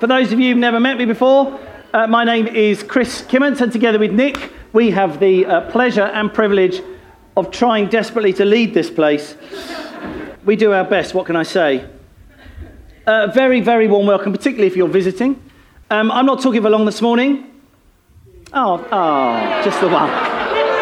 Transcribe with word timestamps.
For 0.00 0.06
those 0.06 0.32
of 0.32 0.40
you 0.40 0.48
who've 0.48 0.56
never 0.56 0.80
met 0.80 0.96
me 0.96 1.04
before, 1.04 1.60
uh, 1.92 2.06
my 2.06 2.24
name 2.24 2.46
is 2.46 2.82
Chris 2.82 3.20
Kimmons, 3.20 3.60
and 3.60 3.70
together 3.70 3.98
with 3.98 4.12
Nick, 4.12 4.50
we 4.72 4.92
have 4.92 5.20
the 5.20 5.44
uh, 5.44 5.70
pleasure 5.70 6.04
and 6.04 6.32
privilege 6.32 6.80
of 7.36 7.50
trying 7.50 7.90
desperately 7.90 8.32
to 8.32 8.46
lead 8.46 8.72
this 8.72 8.90
place. 8.90 9.36
We 10.46 10.56
do 10.56 10.72
our 10.72 10.84
best, 10.84 11.12
what 11.12 11.26
can 11.26 11.36
I 11.36 11.42
say? 11.42 11.86
Uh, 13.06 13.26
very, 13.34 13.60
very 13.60 13.88
warm 13.88 14.06
welcome, 14.06 14.32
particularly 14.32 14.68
if 14.68 14.74
you're 14.74 14.88
visiting. 14.88 15.38
Um, 15.90 16.10
I'm 16.10 16.24
not 16.24 16.40
talking 16.40 16.62
for 16.62 16.70
long 16.70 16.86
this 16.86 17.02
morning. 17.02 17.60
Oh, 18.54 18.82
oh, 18.90 19.62
just 19.62 19.82
the 19.82 19.88
one. 19.88 20.08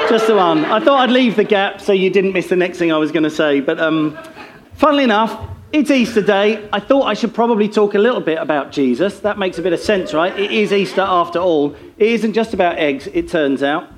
Just 0.08 0.28
the 0.28 0.36
one. 0.36 0.64
I 0.64 0.78
thought 0.78 1.00
I'd 1.00 1.10
leave 1.10 1.34
the 1.34 1.42
gap 1.42 1.80
so 1.80 1.92
you 1.92 2.08
didn't 2.08 2.34
miss 2.34 2.46
the 2.46 2.54
next 2.54 2.78
thing 2.78 2.92
I 2.92 2.98
was 2.98 3.10
going 3.10 3.24
to 3.24 3.30
say. 3.30 3.58
But 3.58 3.80
um, 3.80 4.16
funnily 4.74 5.02
enough, 5.02 5.57
it's 5.72 5.90
Easter 5.90 6.22
Day. 6.22 6.66
I 6.72 6.80
thought 6.80 7.02
I 7.02 7.14
should 7.14 7.34
probably 7.34 7.68
talk 7.68 7.94
a 7.94 7.98
little 7.98 8.20
bit 8.20 8.38
about 8.38 8.72
Jesus. 8.72 9.20
That 9.20 9.38
makes 9.38 9.58
a 9.58 9.62
bit 9.62 9.72
of 9.72 9.80
sense, 9.80 10.14
right? 10.14 10.36
It 10.38 10.50
is 10.50 10.72
Easter 10.72 11.02
after 11.02 11.38
all. 11.38 11.74
It 11.98 12.08
isn't 12.08 12.32
just 12.32 12.54
about 12.54 12.78
eggs, 12.78 13.06
it 13.12 13.28
turns 13.28 13.62
out. 13.62 13.88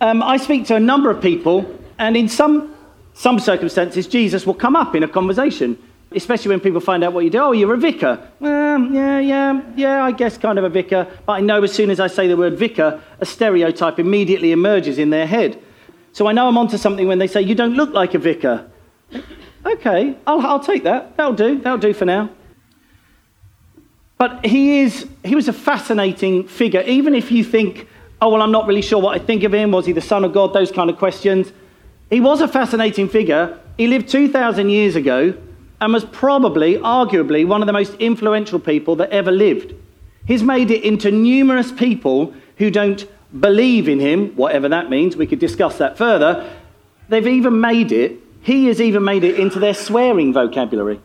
Um, 0.00 0.22
I 0.22 0.36
speak 0.36 0.66
to 0.66 0.76
a 0.76 0.80
number 0.80 1.10
of 1.10 1.20
people, 1.20 1.78
and 1.98 2.16
in 2.16 2.28
some, 2.28 2.74
some 3.14 3.38
circumstances, 3.38 4.06
Jesus 4.06 4.46
will 4.46 4.54
come 4.54 4.76
up 4.76 4.94
in 4.94 5.02
a 5.02 5.08
conversation, 5.08 5.78
especially 6.12 6.50
when 6.50 6.60
people 6.60 6.80
find 6.80 7.04
out 7.04 7.12
what 7.12 7.24
you 7.24 7.30
do. 7.30 7.38
Oh, 7.38 7.52
you're 7.52 7.74
a 7.74 7.78
vicar. 7.78 8.28
Um, 8.40 8.94
yeah, 8.94 9.18
yeah, 9.20 9.62
yeah, 9.76 10.04
I 10.04 10.12
guess 10.12 10.38
kind 10.38 10.58
of 10.58 10.64
a 10.64 10.68
vicar. 10.68 11.06
But 11.26 11.32
I 11.34 11.40
know 11.40 11.62
as 11.62 11.72
soon 11.72 11.90
as 11.90 12.00
I 12.00 12.06
say 12.08 12.26
the 12.26 12.36
word 12.36 12.56
vicar, 12.56 13.00
a 13.20 13.26
stereotype 13.26 13.98
immediately 13.98 14.52
emerges 14.52 14.98
in 14.98 15.10
their 15.10 15.26
head. 15.26 15.60
So 16.12 16.26
I 16.26 16.32
know 16.32 16.48
I'm 16.48 16.58
onto 16.58 16.78
something 16.78 17.06
when 17.06 17.18
they 17.18 17.26
say, 17.26 17.42
You 17.42 17.54
don't 17.54 17.74
look 17.74 17.92
like 17.92 18.14
a 18.14 18.18
vicar. 18.18 18.68
Okay, 19.64 20.16
I'll, 20.26 20.40
I'll 20.40 20.60
take 20.60 20.84
that. 20.84 21.16
That'll 21.16 21.34
do. 21.34 21.58
That'll 21.58 21.78
do 21.78 21.92
for 21.92 22.04
now. 22.04 22.30
But 24.16 24.44
he, 24.44 24.80
is, 24.80 25.08
he 25.24 25.34
was 25.34 25.48
a 25.48 25.52
fascinating 25.52 26.48
figure, 26.48 26.82
even 26.82 27.14
if 27.14 27.30
you 27.30 27.44
think, 27.44 27.86
oh, 28.20 28.30
well, 28.30 28.42
I'm 28.42 28.50
not 28.50 28.66
really 28.66 28.82
sure 28.82 29.00
what 29.00 29.20
I 29.20 29.24
think 29.24 29.44
of 29.44 29.54
him. 29.54 29.70
Was 29.70 29.86
he 29.86 29.92
the 29.92 30.00
Son 30.00 30.24
of 30.24 30.32
God? 30.32 30.52
Those 30.52 30.72
kind 30.72 30.90
of 30.90 30.98
questions. 30.98 31.52
He 32.10 32.20
was 32.20 32.40
a 32.40 32.48
fascinating 32.48 33.08
figure. 33.08 33.58
He 33.76 33.86
lived 33.86 34.08
2,000 34.08 34.70
years 34.70 34.96
ago 34.96 35.34
and 35.80 35.92
was 35.92 36.04
probably, 36.04 36.74
arguably, 36.76 37.46
one 37.46 37.62
of 37.62 37.66
the 37.66 37.72
most 37.72 37.94
influential 37.94 38.58
people 38.58 38.96
that 38.96 39.10
ever 39.10 39.30
lived. 39.30 39.74
He's 40.26 40.42
made 40.42 40.70
it 40.72 40.82
into 40.82 41.12
numerous 41.12 41.70
people 41.70 42.34
who 42.56 42.70
don't 42.70 43.06
believe 43.38 43.88
in 43.88 44.00
him, 44.00 44.34
whatever 44.34 44.68
that 44.68 44.90
means. 44.90 45.16
We 45.16 45.26
could 45.26 45.38
discuss 45.38 45.78
that 45.78 45.96
further. 45.96 46.50
They've 47.08 47.26
even 47.26 47.60
made 47.60 47.92
it 47.92 48.18
he 48.40 48.66
has 48.66 48.80
even 48.80 49.04
made 49.04 49.24
it 49.24 49.38
into 49.38 49.58
their 49.58 49.74
swearing 49.74 50.32
vocabulary. 50.32 51.00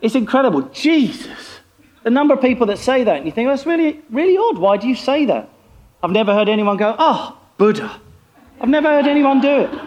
It's 0.00 0.14
incredible. 0.14 0.62
Jesus. 0.62 1.60
The 2.04 2.10
number 2.10 2.34
of 2.34 2.40
people 2.40 2.66
that 2.68 2.78
say 2.78 3.04
that, 3.04 3.16
and 3.16 3.26
you 3.26 3.32
think, 3.32 3.48
that's 3.48 3.66
really, 3.66 4.02
really 4.10 4.36
odd. 4.36 4.58
Why 4.58 4.76
do 4.76 4.86
you 4.88 4.94
say 4.94 5.24
that? 5.26 5.50
I've 6.02 6.10
never 6.10 6.32
heard 6.32 6.48
anyone 6.48 6.76
go, 6.76 6.94
oh, 6.98 7.38
Buddha. 7.56 8.00
I've 8.60 8.68
never 8.68 8.88
heard 8.88 9.06
anyone 9.06 9.40
do 9.40 9.62
it. 9.62 9.80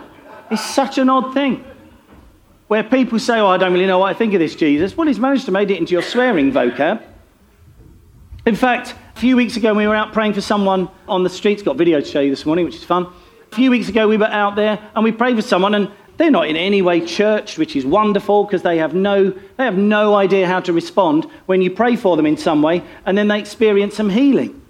It's 0.52 0.64
such 0.64 0.98
an 0.98 1.10
odd 1.10 1.34
thing. 1.34 1.64
Where 2.68 2.84
people 2.84 3.20
say, 3.20 3.40
oh, 3.40 3.48
I 3.48 3.58
don't 3.58 3.74
really 3.74 3.86
know 3.86 4.00
what 4.00 4.14
I 4.14 4.18
think 4.18 4.34
of 4.34 4.40
this 4.40 4.56
Jesus. 4.56 4.96
Well, 4.96 5.08
he's 5.08 5.20
managed 5.20 5.46
to 5.46 5.52
make 5.52 5.70
it 5.70 5.78
into 5.78 5.94
your 5.94 6.02
swearing 6.02 6.52
vocab. 6.52 7.04
In 8.46 8.56
fact, 8.56 8.96
a 9.16 9.20
few 9.20 9.36
weeks 9.36 9.56
ago, 9.56 9.74
we 9.74 9.88
were 9.88 9.96
out 9.96 10.14
praying 10.14 10.34
for 10.34 10.42
someone 10.42 10.90
on 11.08 11.24
the 11.24 11.30
streets. 11.30 11.64
Got 11.64 11.78
video 11.78 12.02
to 12.02 12.06
show 12.06 12.22
you 12.22 12.30
this 12.30 12.46
morning, 12.46 12.66
which 12.66 12.76
is 12.76 12.84
fun. 12.84 13.08
A 13.52 13.56
few 13.56 13.70
weeks 13.70 13.90
ago, 13.90 14.08
we 14.08 14.16
were 14.16 14.28
out 14.28 14.56
there 14.56 14.80
and 14.96 15.04
we 15.04 15.12
prayed 15.12 15.36
for 15.36 15.42
someone, 15.42 15.76
and 15.76 15.92
they're 16.16 16.32
not 16.32 16.48
in 16.48 16.56
any 16.56 16.82
way 16.82 17.06
churched, 17.06 17.58
which 17.58 17.76
is 17.76 17.86
wonderful 17.86 18.46
because 18.46 18.62
they 18.62 18.78
have 18.78 18.94
no 18.94 19.32
they 19.32 19.66
have 19.66 19.78
no 19.78 20.16
idea 20.16 20.48
how 20.48 20.62
to 20.62 20.72
respond 20.72 21.26
when 21.48 21.62
you 21.62 21.70
pray 21.70 21.98
for 21.98 22.16
them 22.16 22.26
in 22.26 22.38
some 22.38 22.62
way, 22.62 22.82
and 23.06 23.18
then 23.18 23.28
they 23.28 23.38
experience 23.40 23.96
some 23.96 24.10
healing. 24.10 24.62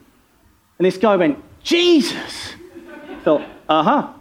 And 0.80 0.86
this 0.88 0.97
guy 0.97 1.16
went, 1.16 1.38
Jesus. 1.62 2.56
I 3.08 3.20
thought, 3.24 3.44
uh 3.70 3.84
huh. 3.84 4.14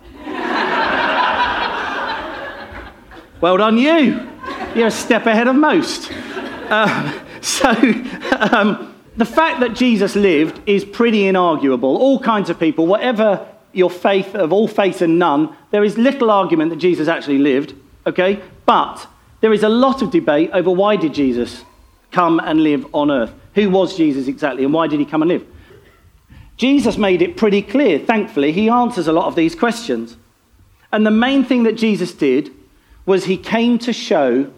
well 3.41 3.57
done, 3.57 3.79
you. 3.79 4.29
You're 4.75 4.89
a 4.89 4.91
step 4.91 5.25
ahead 5.25 5.49
of 5.49 5.57
most. 5.57 6.13
Uh, 6.13 7.19
so. 7.41 7.71
Um, 8.53 8.95
the 9.17 9.25
fact 9.25 9.61
that 9.61 9.75
Jesus 9.75 10.17
lived 10.17 10.61
is 10.67 10.85
pretty 10.85 11.23
inarguable. 11.23 11.85
All 11.85 12.21
kinds 12.21 12.51
of 12.51 12.61
people, 12.61 12.87
whatever 12.87 13.47
your 13.73 13.91
faith 13.91 14.35
of 14.35 14.53
all 14.53 14.69
faith 14.69 15.03
and 15.03 15.19
none, 15.19 15.57
there 15.71 15.85
is 15.85 15.97
little 15.97 16.31
argument 16.31 16.71
that 16.71 16.77
Jesus 16.77 17.09
actually 17.09 17.39
lived, 17.39 17.75
okay? 18.07 18.41
But 18.67 19.07
there 19.41 19.53
is 19.53 19.63
a 19.63 19.69
lot 19.69 20.03
of 20.03 20.11
debate 20.11 20.51
over 20.53 20.71
why 20.71 20.97
did 20.97 21.15
Jesus 21.15 21.65
come 22.13 22.41
and 22.41 22.63
live 22.63 22.87
on 22.95 23.11
earth? 23.11 23.33
Who 23.55 23.71
was 23.71 23.97
Jesus 23.97 24.29
exactly 24.29 24.65
and 24.65 24.73
why 24.73 24.87
did 24.87 25.01
he 25.01 25.07
come 25.07 25.23
and 25.23 25.31
live? 25.31 25.47
Jesus 26.57 26.99
made 26.99 27.23
it 27.23 27.37
pretty 27.37 27.63
clear. 27.63 27.99
Thankfully, 27.99 28.53
he 28.53 28.69
answers 28.69 29.07
a 29.07 29.13
lot 29.13 29.27
of 29.27 29.35
these 29.35 29.55
questions. 29.55 30.17
And 30.93 31.07
the 31.07 31.11
main 31.11 31.45
thing 31.45 31.63
that 31.63 31.77
Jesus 31.77 32.13
did 32.13 32.51
was 33.07 33.25
he 33.25 33.37
came 33.37 33.79
to 33.79 33.93
show 33.93 34.51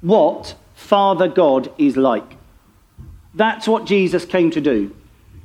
what 0.00 0.56
Father 0.74 1.28
God 1.28 1.72
is 1.78 1.96
like. 1.96 2.36
That's 3.34 3.68
what 3.68 3.84
Jesus 3.84 4.24
came 4.24 4.50
to 4.50 4.60
do. 4.60 4.94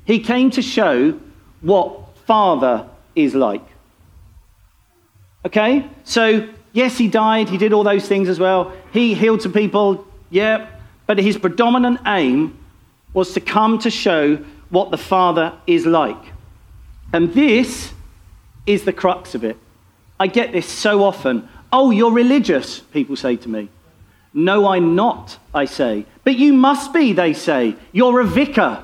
He 0.06 0.20
came 0.20 0.50
to 0.52 0.62
show 0.62 1.20
what 1.62 2.18
Father 2.26 2.88
is 3.24 3.36
like. 3.36 3.66
Okay? 5.46 5.88
So, 6.04 6.50
yes, 6.74 6.98
he 6.98 7.08
died. 7.08 7.50
He 7.50 7.58
did 7.58 7.74
all 7.74 7.84
those 7.84 8.08
things 8.08 8.30
as 8.30 8.40
well. 8.40 8.74
He 8.92 9.14
healed 9.14 9.42
some 9.42 9.54
people. 9.54 10.06
Yeah. 10.30 10.70
But 11.06 11.18
his 11.18 11.38
predominant 11.38 12.02
aim 12.06 12.58
was 13.14 13.34
to 13.34 13.40
come 13.40 13.80
to 13.80 13.90
show 13.90 14.38
what 14.70 14.92
the 14.92 14.98
Father 14.98 15.54
is 15.66 15.86
like. 15.86 16.24
And 17.12 17.34
this 17.34 17.94
is 18.66 18.86
the 18.86 18.94
crux 18.94 19.34
of 19.34 19.44
it. 19.44 19.58
I 20.20 20.28
get 20.28 20.52
this 20.52 20.68
so 20.68 21.04
often. 21.04 21.48
Oh, 21.72 21.92
you're 21.92 22.12
religious, 22.12 22.80
people 22.80 23.16
say 23.16 23.36
to 23.38 23.50
me. 23.50 23.70
No, 24.34 24.68
I'm 24.68 24.96
not, 24.96 25.40
I 25.54 25.66
say. 25.66 26.06
But 26.24 26.38
you 26.38 26.54
must 26.54 26.94
be, 26.94 27.14
they 27.14 27.34
say. 27.34 27.76
You're 27.92 28.20
a 28.20 28.26
vicar. 28.26 28.84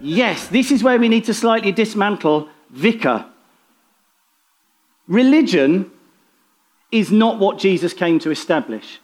Yes, 0.00 0.48
this 0.48 0.70
is 0.70 0.82
where 0.82 0.98
we 0.98 1.08
need 1.08 1.24
to 1.24 1.34
slightly 1.34 1.72
dismantle 1.72 2.48
vicar. 2.70 3.24
Religion 5.08 5.90
is 6.90 7.10
not 7.10 7.38
what 7.38 7.58
Jesus 7.58 7.92
came 7.92 8.18
to 8.20 8.30
establish. 8.30 9.00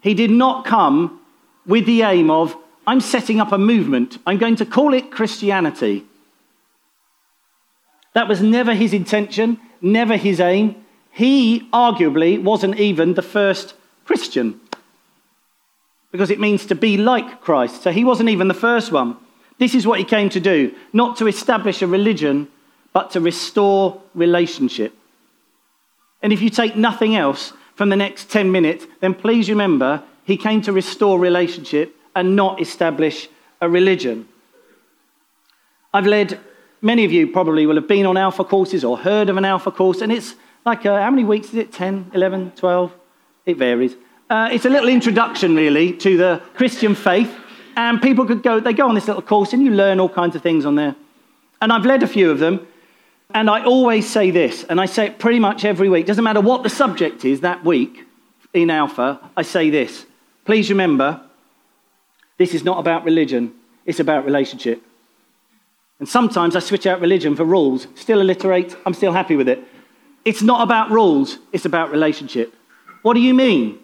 He 0.00 0.14
did 0.14 0.30
not 0.30 0.64
come 0.64 1.20
with 1.66 1.86
the 1.86 2.02
aim 2.02 2.30
of, 2.30 2.56
I'm 2.86 3.00
setting 3.00 3.40
up 3.40 3.52
a 3.52 3.58
movement, 3.58 4.18
I'm 4.26 4.38
going 4.38 4.56
to 4.56 4.66
call 4.66 4.94
it 4.94 5.10
Christianity. 5.10 6.04
That 8.14 8.28
was 8.28 8.40
never 8.40 8.74
his 8.74 8.92
intention, 8.92 9.58
never 9.82 10.16
his 10.16 10.40
aim. 10.40 10.76
He 11.10 11.68
arguably 11.72 12.42
wasn't 12.42 12.78
even 12.78 13.14
the 13.14 13.22
first 13.22 13.74
Christian 14.04 14.60
because 16.12 16.30
it 16.30 16.40
means 16.40 16.64
to 16.66 16.74
be 16.74 16.96
like 16.96 17.42
Christ. 17.42 17.82
So 17.82 17.90
he 17.90 18.04
wasn't 18.04 18.30
even 18.30 18.48
the 18.48 18.54
first 18.54 18.92
one. 18.92 19.16
This 19.58 19.74
is 19.74 19.86
what 19.86 19.98
he 19.98 20.04
came 20.04 20.30
to 20.30 20.40
do, 20.40 20.74
not 20.92 21.16
to 21.16 21.26
establish 21.26 21.82
a 21.82 21.86
religion, 21.86 22.48
but 22.96 23.10
to 23.10 23.20
restore 23.20 24.00
relationship. 24.14 24.90
And 26.22 26.32
if 26.32 26.40
you 26.40 26.48
take 26.48 26.76
nothing 26.76 27.14
else 27.14 27.52
from 27.74 27.90
the 27.90 27.96
next 27.96 28.30
10 28.30 28.50
minutes, 28.50 28.86
then 29.00 29.12
please 29.12 29.50
remember 29.50 30.02
he 30.24 30.38
came 30.38 30.62
to 30.62 30.72
restore 30.72 31.18
relationship 31.18 31.94
and 32.14 32.34
not 32.34 32.58
establish 32.58 33.28
a 33.60 33.68
religion. 33.68 34.26
I've 35.92 36.06
led, 36.06 36.40
many 36.80 37.04
of 37.04 37.12
you 37.12 37.26
probably 37.26 37.66
will 37.66 37.74
have 37.74 37.86
been 37.86 38.06
on 38.06 38.16
alpha 38.16 38.44
courses 38.44 38.82
or 38.82 38.96
heard 38.96 39.28
of 39.28 39.36
an 39.36 39.44
alpha 39.44 39.70
course, 39.70 40.00
and 40.00 40.10
it's 40.10 40.34
like, 40.64 40.86
uh, 40.86 40.98
how 40.98 41.10
many 41.10 41.24
weeks 41.24 41.48
is 41.48 41.56
it? 41.56 41.74
10, 41.74 42.12
11, 42.14 42.52
12? 42.52 42.94
It 43.44 43.58
varies. 43.58 43.94
Uh, 44.30 44.48
it's 44.50 44.64
a 44.64 44.70
little 44.70 44.88
introduction, 44.88 45.54
really, 45.54 45.92
to 45.98 46.16
the 46.16 46.42
Christian 46.54 46.94
faith. 46.94 47.30
And 47.76 48.00
people 48.00 48.24
could 48.24 48.42
go, 48.42 48.58
they 48.58 48.72
go 48.72 48.88
on 48.88 48.94
this 48.94 49.06
little 49.06 49.20
course, 49.20 49.52
and 49.52 49.62
you 49.62 49.72
learn 49.72 50.00
all 50.00 50.08
kinds 50.08 50.34
of 50.34 50.40
things 50.40 50.64
on 50.64 50.76
there. 50.76 50.96
And 51.60 51.70
I've 51.70 51.84
led 51.84 52.02
a 52.02 52.06
few 52.06 52.30
of 52.30 52.38
them. 52.38 52.66
And 53.34 53.50
I 53.50 53.64
always 53.64 54.08
say 54.08 54.30
this, 54.30 54.64
and 54.64 54.80
I 54.80 54.86
say 54.86 55.06
it 55.06 55.18
pretty 55.18 55.38
much 55.38 55.64
every 55.64 55.88
week. 55.88 56.06
Doesn't 56.06 56.24
matter 56.24 56.40
what 56.40 56.62
the 56.62 56.70
subject 56.70 57.24
is 57.24 57.40
that 57.40 57.64
week 57.64 58.04
in 58.54 58.70
Alpha, 58.70 59.20
I 59.36 59.42
say 59.42 59.68
this. 59.70 60.06
Please 60.44 60.70
remember, 60.70 61.20
this 62.38 62.54
is 62.54 62.64
not 62.64 62.78
about 62.78 63.04
religion, 63.04 63.52
it's 63.84 64.00
about 64.00 64.24
relationship. 64.24 64.82
And 65.98 66.08
sometimes 66.08 66.54
I 66.54 66.60
switch 66.60 66.86
out 66.86 67.00
religion 67.00 67.34
for 67.36 67.44
rules. 67.44 67.86
Still 67.94 68.20
alliterate, 68.20 68.76
I'm 68.84 68.94
still 68.94 69.12
happy 69.12 69.34
with 69.34 69.48
it. 69.48 69.62
It's 70.24 70.42
not 70.42 70.62
about 70.62 70.90
rules, 70.90 71.38
it's 71.52 71.64
about 71.64 71.90
relationship. 71.90 72.54
What 73.02 73.14
do 73.14 73.20
you 73.20 73.34
mean? 73.34 73.78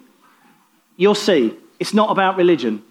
You'll 0.96 1.14
see, 1.14 1.56
it's 1.80 1.94
not 1.94 2.10
about 2.10 2.36
religion. 2.36 2.82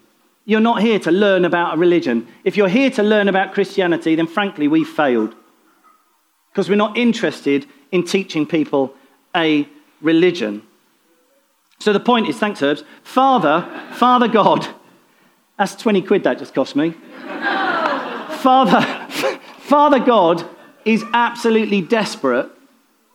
You're 0.44 0.60
not 0.60 0.82
here 0.82 0.98
to 1.00 1.10
learn 1.10 1.44
about 1.44 1.74
a 1.74 1.76
religion. 1.76 2.26
If 2.42 2.56
you're 2.56 2.68
here 2.68 2.90
to 2.90 3.02
learn 3.02 3.28
about 3.28 3.54
Christianity, 3.54 4.16
then 4.16 4.26
frankly, 4.26 4.66
we've 4.66 4.88
failed 4.88 5.34
because 6.52 6.68
we're 6.68 6.76
not 6.76 6.98
interested 6.98 7.66
in 7.90 8.04
teaching 8.04 8.46
people 8.46 8.94
a 9.34 9.66
religion. 10.02 10.62
So 11.78 11.92
the 11.92 12.00
point 12.00 12.28
is, 12.28 12.38
thanks, 12.38 12.62
Herbs, 12.62 12.84
Father, 13.02 13.66
Father 13.94 14.28
God, 14.28 14.68
that's 15.58 15.74
20 15.76 16.02
quid 16.02 16.24
that 16.24 16.38
just 16.38 16.54
cost 16.54 16.76
me. 16.76 16.90
Father, 16.90 18.80
Father 19.58 19.98
God 19.98 20.46
is 20.84 21.02
absolutely 21.14 21.80
desperate 21.80 22.50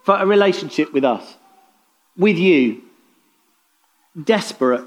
for 0.04 0.16
a 0.16 0.26
relationship 0.26 0.92
with 0.94 1.04
us, 1.04 1.36
with 2.18 2.38
you. 2.38 2.82
Desperate. 4.24 4.86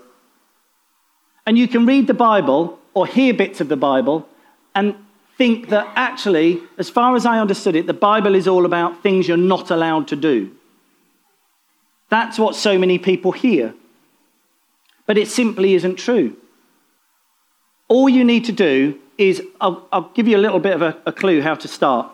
And 1.46 1.56
you 1.56 1.69
can 1.69 1.87
read 1.87 2.06
the 2.06 2.14
Bible 2.14 2.79
or 2.94 3.06
hear 3.06 3.32
bits 3.32 3.61
of 3.61 3.69
the 3.69 3.76
Bible 3.76 4.26
and 4.75 4.96
think 5.41 5.71
that 5.71 5.91
actually, 5.97 6.61
as 6.77 6.91
far 6.91 7.17
as 7.17 7.25
I 7.25 7.39
understood 7.39 7.75
it, 7.75 7.87
the 7.87 7.95
Bible 7.95 8.35
is 8.35 8.47
all 8.47 8.67
about 8.67 9.03
things 9.03 9.27
you're 9.27 9.39
not 9.39 9.71
allowed 9.71 10.07
to 10.09 10.17
do. 10.17 10.51
That's 12.11 12.39
what 12.39 12.55
so 12.55 12.77
many 12.77 12.99
people 12.99 13.33
hear. 13.33 13.73
But 15.07 15.17
it 15.17 15.29
simply 15.29 15.73
isn't 15.73 15.97
true. 15.97 16.37
All 17.89 18.07
you 18.07 18.23
need 18.23 18.45
to 18.45 18.53
do 18.53 18.99
is, 19.17 19.43
I'll, 19.63 19.89
I'll 19.91 20.11
give 20.13 20.29
you 20.29 20.37
a 20.37 20.45
little 20.47 20.61
bit 20.61 20.75
of 20.75 20.83
a, 20.83 20.99
a 21.07 21.13
clue 21.13 21.41
how 21.41 21.55
to 21.55 21.69
start. 21.69 22.13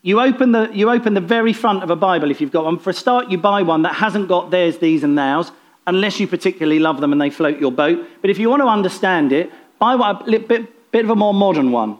You 0.00 0.18
open, 0.18 0.52
the, 0.52 0.70
you 0.72 0.88
open 0.88 1.12
the 1.12 1.20
very 1.20 1.52
front 1.52 1.82
of 1.82 1.90
a 1.90 1.96
Bible 2.08 2.30
if 2.30 2.40
you've 2.40 2.50
got 2.50 2.64
one. 2.64 2.78
For 2.78 2.88
a 2.88 2.94
start, 2.94 3.30
you 3.30 3.36
buy 3.36 3.60
one 3.60 3.82
that 3.82 3.96
hasn't 3.96 4.28
got 4.28 4.50
theirs, 4.50 4.78
these, 4.78 5.04
and 5.04 5.14
nows, 5.14 5.52
unless 5.86 6.18
you 6.18 6.26
particularly 6.26 6.78
love 6.78 7.02
them 7.02 7.12
and 7.12 7.20
they 7.20 7.28
float 7.28 7.60
your 7.60 7.70
boat. 7.70 7.98
But 8.22 8.30
if 8.30 8.38
you 8.38 8.48
want 8.48 8.62
to 8.62 8.68
understand 8.68 9.30
it, 9.30 9.52
buy 9.78 9.92
a 9.92 10.38
bit, 10.38 10.90
bit 10.90 11.04
of 11.04 11.10
a 11.10 11.16
more 11.16 11.34
modern 11.34 11.70
one. 11.70 11.98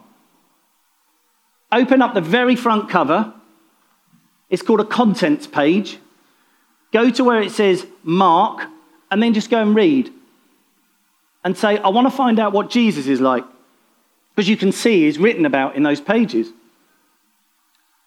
Open 1.71 2.01
up 2.01 2.13
the 2.13 2.21
very 2.21 2.55
front 2.55 2.89
cover. 2.89 3.33
It's 4.49 4.61
called 4.61 4.81
a 4.81 4.85
contents 4.85 5.47
page. 5.47 5.97
Go 6.91 7.09
to 7.09 7.23
where 7.23 7.41
it 7.41 7.51
says 7.51 7.87
Mark, 8.03 8.67
and 9.09 9.23
then 9.23 9.33
just 9.33 9.49
go 9.49 9.61
and 9.61 9.75
read. 9.75 10.11
And 11.43 11.57
say, 11.57 11.77
I 11.77 11.87
want 11.89 12.07
to 12.07 12.15
find 12.15 12.39
out 12.39 12.51
what 12.51 12.69
Jesus 12.69 13.07
is 13.07 13.21
like. 13.21 13.45
Because 14.35 14.47
you 14.47 14.57
can 14.57 14.71
see 14.71 15.05
he's 15.05 15.17
written 15.17 15.45
about 15.45 15.75
in 15.75 15.83
those 15.83 16.01
pages. 16.01 16.49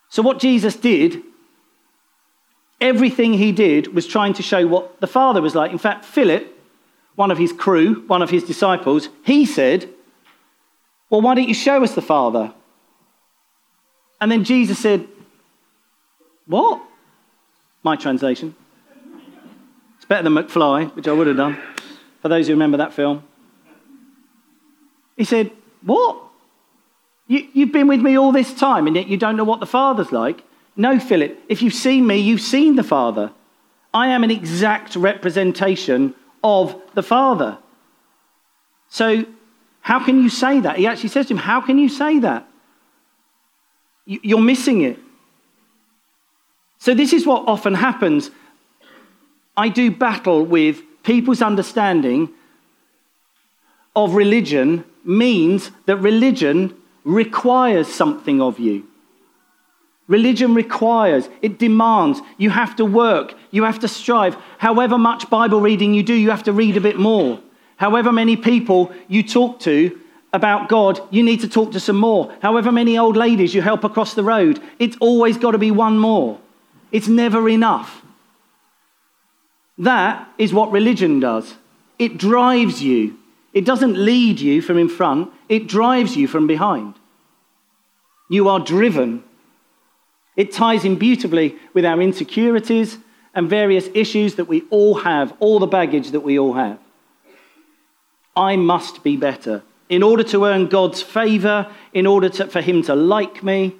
So, 0.08 0.22
what 0.22 0.38
Jesus 0.38 0.76
did, 0.76 1.22
everything 2.80 3.34
he 3.34 3.50
did 3.50 3.94
was 3.94 4.06
trying 4.06 4.34
to 4.34 4.42
show 4.42 4.66
what 4.66 5.00
the 5.00 5.06
Father 5.06 5.42
was 5.42 5.54
like. 5.54 5.72
In 5.72 5.78
fact, 5.78 6.04
Philip, 6.04 6.46
one 7.16 7.30
of 7.30 7.38
his 7.38 7.52
crew, 7.52 8.04
one 8.06 8.22
of 8.22 8.30
his 8.30 8.44
disciples, 8.44 9.08
he 9.24 9.44
said, 9.44 9.88
Well, 11.10 11.20
why 11.20 11.34
don't 11.34 11.48
you 11.48 11.54
show 11.54 11.82
us 11.82 11.94
the 11.94 12.02
Father? 12.02 12.52
And 14.24 14.32
then 14.32 14.42
Jesus 14.42 14.78
said, 14.78 15.06
What? 16.46 16.80
My 17.82 17.94
translation. 17.94 18.54
It's 19.96 20.06
better 20.06 20.22
than 20.22 20.32
McFly, 20.32 20.96
which 20.96 21.06
I 21.06 21.12
would 21.12 21.26
have 21.26 21.36
done, 21.36 21.58
for 22.22 22.30
those 22.30 22.46
who 22.46 22.54
remember 22.54 22.78
that 22.78 22.94
film. 22.94 23.22
He 25.18 25.24
said, 25.24 25.50
What? 25.82 26.22
You, 27.26 27.46
you've 27.52 27.72
been 27.72 27.86
with 27.86 28.00
me 28.00 28.16
all 28.16 28.32
this 28.32 28.54
time, 28.54 28.86
and 28.86 28.96
yet 28.96 29.08
you 29.08 29.18
don't 29.18 29.36
know 29.36 29.44
what 29.44 29.60
the 29.60 29.66
Father's 29.66 30.10
like? 30.10 30.42
No, 30.74 30.98
Philip, 30.98 31.38
if 31.50 31.60
you've 31.60 31.74
seen 31.74 32.06
me, 32.06 32.16
you've 32.16 32.40
seen 32.40 32.76
the 32.76 32.82
Father. 32.82 33.30
I 33.92 34.06
am 34.06 34.24
an 34.24 34.30
exact 34.30 34.96
representation 34.96 36.14
of 36.42 36.80
the 36.94 37.02
Father. 37.02 37.58
So, 38.88 39.26
how 39.82 40.02
can 40.02 40.22
you 40.22 40.30
say 40.30 40.60
that? 40.60 40.78
He 40.78 40.86
actually 40.86 41.10
says 41.10 41.26
to 41.26 41.34
him, 41.34 41.40
How 41.40 41.60
can 41.60 41.76
you 41.76 41.90
say 41.90 42.20
that? 42.20 42.48
You're 44.06 44.40
missing 44.40 44.82
it. 44.82 44.98
So, 46.78 46.94
this 46.94 47.12
is 47.12 47.26
what 47.26 47.48
often 47.48 47.74
happens 47.74 48.30
I 49.56 49.68
do 49.68 49.90
battle 49.90 50.44
with 50.44 50.82
people's 51.02 51.40
understanding 51.40 52.30
of 53.94 54.14
religion 54.14 54.84
means 55.04 55.70
that 55.86 55.96
religion 55.96 56.74
requires 57.04 57.86
something 57.86 58.40
of 58.40 58.58
you. 58.58 58.86
Religion 60.06 60.54
requires, 60.54 61.28
it 61.40 61.58
demands. 61.58 62.20
You 62.36 62.50
have 62.50 62.76
to 62.76 62.84
work, 62.84 63.34
you 63.50 63.64
have 63.64 63.78
to 63.80 63.88
strive. 63.88 64.36
However 64.58 64.98
much 64.98 65.30
Bible 65.30 65.60
reading 65.60 65.94
you 65.94 66.02
do, 66.02 66.14
you 66.14 66.30
have 66.30 66.42
to 66.44 66.52
read 66.52 66.76
a 66.76 66.80
bit 66.80 66.98
more. 66.98 67.40
However 67.76 68.12
many 68.12 68.36
people 68.36 68.92
you 69.08 69.22
talk 69.22 69.60
to 69.60 69.98
about 70.34 70.68
God, 70.68 71.00
you 71.10 71.22
need 71.22 71.40
to 71.42 71.48
talk 71.48 71.70
to 71.72 71.80
some 71.80 71.96
more. 71.96 72.34
However 72.42 72.72
many 72.72 72.98
old 72.98 73.16
ladies 73.16 73.54
you 73.54 73.62
help 73.62 73.84
across 73.84 74.14
the 74.14 74.24
road, 74.24 74.60
it's 74.80 74.96
always 75.00 75.38
got 75.38 75.52
to 75.52 75.58
be 75.58 75.70
one 75.70 75.96
more. 75.96 76.40
It's 76.90 77.06
never 77.06 77.48
enough. 77.48 78.02
That 79.78 80.28
is 80.36 80.52
what 80.52 80.72
religion 80.72 81.20
does. 81.20 81.54
It 82.00 82.18
drives 82.18 82.82
you. 82.82 83.16
It 83.52 83.64
doesn't 83.64 83.96
lead 83.96 84.40
you 84.40 84.60
from 84.60 84.76
in 84.76 84.88
front, 84.88 85.30
it 85.48 85.68
drives 85.68 86.16
you 86.16 86.26
from 86.26 86.48
behind. 86.48 86.94
You 88.28 88.48
are 88.48 88.58
driven. 88.58 89.22
It 90.36 90.50
ties 90.50 90.84
in 90.84 90.96
beautifully 90.96 91.54
with 91.74 91.84
our 91.84 92.02
insecurities 92.02 92.98
and 93.36 93.48
various 93.48 93.88
issues 93.94 94.34
that 94.34 94.46
we 94.46 94.64
all 94.70 94.94
have, 94.94 95.32
all 95.38 95.60
the 95.60 95.68
baggage 95.68 96.10
that 96.10 96.20
we 96.20 96.40
all 96.40 96.54
have. 96.54 96.80
I 98.34 98.56
must 98.56 99.04
be 99.04 99.16
better 99.16 99.62
in 99.88 100.02
order 100.02 100.22
to 100.24 100.44
earn 100.44 100.66
God's 100.66 101.02
favor, 101.02 101.70
in 101.92 102.06
order 102.06 102.28
to, 102.28 102.46
for 102.46 102.60
Him 102.60 102.82
to 102.84 102.94
like 102.94 103.42
me. 103.42 103.76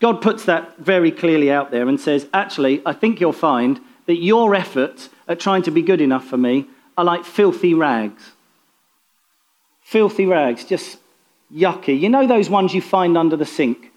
God 0.00 0.22
puts 0.22 0.44
that 0.44 0.78
very 0.78 1.10
clearly 1.10 1.50
out 1.50 1.70
there 1.70 1.88
and 1.88 2.00
says, 2.00 2.28
actually, 2.32 2.82
I 2.86 2.92
think 2.92 3.20
you'll 3.20 3.32
find 3.32 3.80
that 4.06 4.16
your 4.16 4.54
efforts 4.54 5.10
at 5.26 5.40
trying 5.40 5.62
to 5.62 5.70
be 5.70 5.82
good 5.82 6.00
enough 6.00 6.24
for 6.24 6.36
me 6.36 6.66
are 6.96 7.04
like 7.04 7.24
filthy 7.24 7.74
rags. 7.74 8.32
Filthy 9.82 10.26
rags, 10.26 10.64
just 10.64 10.98
yucky. 11.54 11.98
You 11.98 12.08
know 12.08 12.26
those 12.26 12.50
ones 12.50 12.74
you 12.74 12.82
find 12.82 13.16
under 13.16 13.36
the 13.36 13.46
sink 13.46 13.92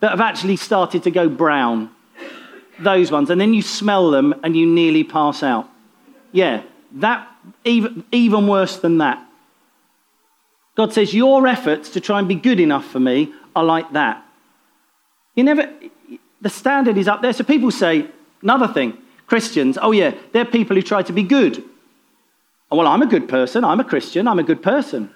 that 0.00 0.10
have 0.10 0.20
actually 0.20 0.56
started 0.56 1.02
to 1.04 1.10
go 1.10 1.28
brown? 1.28 1.90
Those 2.78 3.10
ones. 3.10 3.30
And 3.30 3.40
then 3.40 3.54
you 3.54 3.62
smell 3.62 4.10
them 4.10 4.34
and 4.42 4.56
you 4.56 4.66
nearly 4.66 5.04
pass 5.04 5.42
out. 5.42 5.68
Yeah, 6.32 6.62
that 6.92 7.28
even, 7.64 8.04
even 8.12 8.46
worse 8.46 8.76
than 8.78 8.98
that. 8.98 9.22
God 10.76 10.92
says, 10.92 11.12
Your 11.12 11.46
efforts 11.46 11.90
to 11.90 12.00
try 12.00 12.18
and 12.20 12.28
be 12.28 12.36
good 12.36 12.60
enough 12.60 12.86
for 12.86 13.00
me 13.00 13.32
are 13.56 13.64
like 13.64 13.92
that. 13.92 14.24
You 15.34 15.42
never, 15.44 15.70
the 16.40 16.50
standard 16.50 16.96
is 16.96 17.08
up 17.08 17.22
there. 17.22 17.32
So 17.32 17.42
people 17.42 17.70
say, 17.70 18.06
Another 18.42 18.68
thing 18.68 18.98
Christians, 19.26 19.76
oh 19.80 19.90
yeah, 19.90 20.14
they're 20.32 20.44
people 20.44 20.76
who 20.76 20.82
try 20.82 21.02
to 21.02 21.12
be 21.12 21.24
good. 21.24 21.64
Oh, 22.70 22.76
well, 22.76 22.86
I'm 22.86 23.02
a 23.02 23.06
good 23.06 23.28
person. 23.28 23.64
I'm 23.64 23.80
a 23.80 23.84
Christian. 23.84 24.28
I'm 24.28 24.38
a 24.38 24.42
good 24.42 24.62
person. 24.62 25.10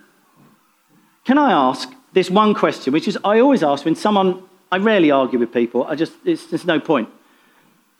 Can 1.24 1.38
I 1.38 1.52
ask 1.52 1.92
this 2.12 2.30
one 2.30 2.54
question, 2.54 2.92
which 2.92 3.06
is 3.06 3.18
I 3.24 3.40
always 3.40 3.62
ask 3.62 3.84
when 3.84 3.96
someone, 3.96 4.42
I 4.72 4.78
rarely 4.78 5.10
argue 5.10 5.38
with 5.38 5.52
people, 5.52 5.84
I 5.84 5.94
just, 5.94 6.12
it's, 6.24 6.46
there's 6.46 6.64
no 6.64 6.80
point. 6.80 7.08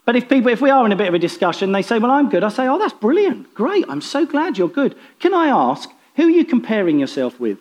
But 0.04 0.16
if 0.16 0.28
people, 0.28 0.50
if 0.50 0.60
we 0.60 0.70
are 0.70 0.84
in 0.86 0.92
a 0.92 0.96
bit 0.96 1.08
of 1.08 1.14
a 1.14 1.18
discussion, 1.18 1.72
they 1.72 1.82
say, 1.82 1.98
well, 1.98 2.10
I'm 2.10 2.28
good, 2.28 2.42
I 2.42 2.48
say, 2.48 2.66
oh, 2.66 2.78
that's 2.78 2.94
brilliant. 2.94 3.54
Great. 3.54 3.84
I'm 3.88 4.00
so 4.00 4.24
glad 4.24 4.56
you're 4.56 4.68
good. 4.68 4.96
Can 5.18 5.34
I 5.34 5.48
ask, 5.48 5.90
who 6.16 6.26
are 6.26 6.30
you 6.30 6.44
comparing 6.44 6.98
yourself 6.98 7.38
with? 7.38 7.58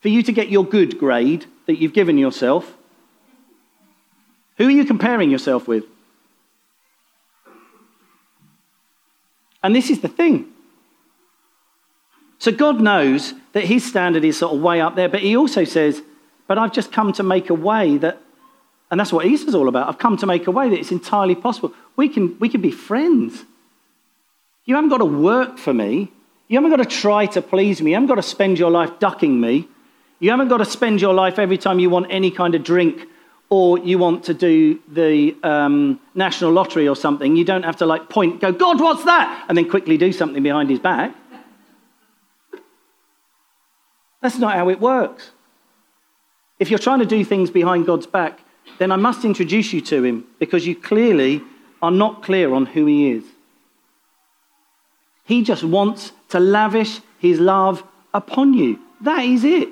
For 0.00 0.08
you 0.08 0.22
to 0.22 0.32
get 0.32 0.48
your 0.48 0.64
good 0.64 0.98
grade 0.98 1.46
that 1.66 1.78
you've 1.78 1.92
given 1.92 2.18
yourself, 2.18 2.74
who 4.58 4.66
are 4.66 4.70
you 4.70 4.84
comparing 4.84 5.30
yourself 5.30 5.66
with? 5.66 5.84
And 9.62 9.74
this 9.74 9.90
is 9.90 10.00
the 10.00 10.08
thing. 10.08 10.48
So 12.38 12.50
God 12.50 12.80
knows 12.80 13.34
that 13.52 13.64
his 13.64 13.84
standard 13.84 14.24
is 14.24 14.38
sort 14.38 14.54
of 14.54 14.60
way 14.60 14.80
up 14.80 14.96
there, 14.96 15.08
but 15.08 15.20
he 15.20 15.36
also 15.36 15.64
says, 15.64 16.02
But 16.48 16.58
I've 16.58 16.72
just 16.72 16.90
come 16.90 17.12
to 17.14 17.22
make 17.22 17.50
a 17.50 17.54
way 17.54 17.98
that, 17.98 18.20
and 18.90 18.98
that's 18.98 19.12
what 19.12 19.26
Easter's 19.26 19.54
all 19.54 19.68
about. 19.68 19.88
I've 19.88 19.98
come 19.98 20.16
to 20.16 20.26
make 20.26 20.48
a 20.48 20.50
way 20.50 20.68
that 20.68 20.78
it's 20.78 20.90
entirely 20.90 21.36
possible. 21.36 21.72
We 21.94 22.08
can, 22.08 22.36
we 22.40 22.48
can 22.48 22.60
be 22.60 22.72
friends. 22.72 23.44
You 24.64 24.74
haven't 24.74 24.90
got 24.90 24.98
to 24.98 25.04
work 25.04 25.58
for 25.58 25.72
me. 25.72 26.10
You 26.48 26.56
haven't 26.56 26.70
got 26.70 26.88
to 26.88 26.96
try 26.96 27.26
to 27.26 27.42
please 27.42 27.80
me. 27.80 27.90
You 27.90 27.96
haven't 27.96 28.08
got 28.08 28.16
to 28.16 28.22
spend 28.22 28.58
your 28.58 28.70
life 28.70 28.98
ducking 28.98 29.40
me. 29.40 29.68
You 30.18 30.30
haven't 30.30 30.48
got 30.48 30.58
to 30.58 30.64
spend 30.64 31.00
your 31.00 31.14
life 31.14 31.38
every 31.38 31.58
time 31.58 31.78
you 31.78 31.90
want 31.90 32.06
any 32.10 32.30
kind 32.30 32.54
of 32.54 32.62
drink 32.62 33.08
or 33.48 33.78
you 33.78 33.98
want 33.98 34.24
to 34.24 34.32
do 34.32 34.80
the 34.88 35.36
um, 35.42 36.00
national 36.14 36.52
lottery 36.52 36.88
or 36.88 36.96
something, 36.96 37.36
you 37.36 37.44
don't 37.44 37.64
have 37.64 37.76
to 37.76 37.84
like 37.84 38.08
point, 38.08 38.40
go, 38.40 38.50
God, 38.50 38.80
what's 38.80 39.04
that? 39.04 39.44
And 39.46 39.58
then 39.58 39.68
quickly 39.68 39.98
do 39.98 40.10
something 40.10 40.42
behind 40.42 40.70
his 40.70 40.78
back. 40.78 41.14
That's 44.22 44.38
not 44.38 44.54
how 44.54 44.70
it 44.70 44.80
works. 44.80 45.32
If 46.58 46.70
you're 46.70 46.78
trying 46.78 47.00
to 47.00 47.04
do 47.04 47.24
things 47.24 47.50
behind 47.50 47.84
God's 47.84 48.06
back, 48.06 48.40
then 48.78 48.90
I 48.90 48.96
must 48.96 49.24
introduce 49.24 49.72
you 49.72 49.80
to 49.82 50.02
him 50.02 50.24
because 50.38 50.66
you 50.66 50.74
clearly 50.74 51.42
are 51.82 51.90
not 51.90 52.22
clear 52.22 52.54
on 52.54 52.64
who 52.66 52.86
he 52.86 53.10
is. 53.10 53.24
He 55.24 55.42
just 55.42 55.64
wants 55.64 56.12
to 56.32 56.40
lavish 56.40 57.00
his 57.18 57.40
love 57.40 57.82
upon 58.12 58.52
you. 58.52 58.78
That 59.00 59.24
is 59.24 59.44
it. 59.44 59.70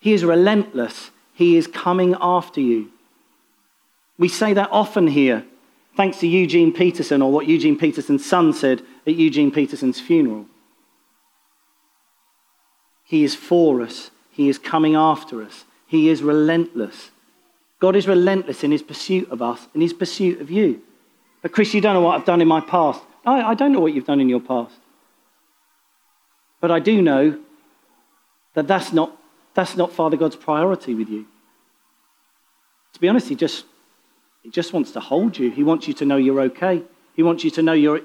He 0.00 0.12
is 0.12 0.24
relentless 0.24 1.10
he 1.36 1.58
is 1.58 1.66
coming 1.66 2.16
after 2.18 2.62
you. 2.62 2.90
We 4.18 4.28
say 4.28 4.54
that 4.54 4.70
often 4.72 5.06
here. 5.06 5.44
thanks 5.94 6.18
to 6.20 6.26
Eugene 6.26 6.72
Peterson 6.72 7.20
or 7.22 7.30
what 7.30 7.46
Eugene 7.46 7.76
Peterson's 7.78 8.24
son 8.24 8.52
said 8.54 8.82
at 9.06 9.14
Eugene 9.14 9.50
Peterson's 9.50 10.00
funeral. 10.00 10.46
He 13.04 13.22
is 13.22 13.34
for 13.34 13.82
us, 13.82 14.10
He 14.30 14.48
is 14.48 14.58
coming 14.58 14.94
after 14.94 15.42
us, 15.42 15.66
He 15.86 16.08
is 16.08 16.22
relentless. 16.22 17.10
God 17.78 17.96
is 17.96 18.08
relentless 18.08 18.64
in 18.64 18.70
His 18.70 18.82
pursuit 18.82 19.30
of 19.30 19.42
us, 19.42 19.68
in 19.74 19.82
His 19.82 19.92
pursuit 19.92 20.40
of 20.40 20.50
you. 20.50 20.80
But, 21.42 21.52
Chris, 21.52 21.74
you 21.74 21.82
don't 21.82 21.94
know 21.94 22.00
what 22.00 22.18
I've 22.18 22.26
done 22.26 22.40
in 22.40 22.48
my 22.48 22.62
past. 22.62 23.02
I, 23.26 23.50
I 23.50 23.54
don't 23.54 23.72
know 23.72 23.80
what 23.80 23.92
you've 23.92 24.06
done 24.06 24.20
in 24.20 24.28
your 24.28 24.40
past. 24.40 24.76
But 26.60 26.70
I 26.70 26.78
do 26.78 27.02
know 27.02 27.38
that 28.54 28.66
that's 28.66 28.92
not, 28.92 29.16
that's 29.54 29.76
not 29.76 29.92
Father 29.92 30.16
God's 30.16 30.36
priority 30.36 30.94
with 30.94 31.08
you. 31.08 31.26
To 32.94 33.00
be 33.00 33.08
honest, 33.08 33.28
He 33.28 33.34
just, 33.34 33.64
he 34.42 34.50
just 34.50 34.72
wants 34.72 34.92
to 34.92 35.00
hold 35.00 35.36
you. 35.36 35.50
He 35.50 35.62
wants 35.62 35.86
you 35.86 35.94
to 35.94 36.06
know 36.06 36.16
you're 36.16 36.40
okay. 36.42 36.82
He 37.14 37.22
wants 37.22 37.44
you 37.44 37.50
to 37.52 37.62
know 37.62 37.72
you're 37.72 38.00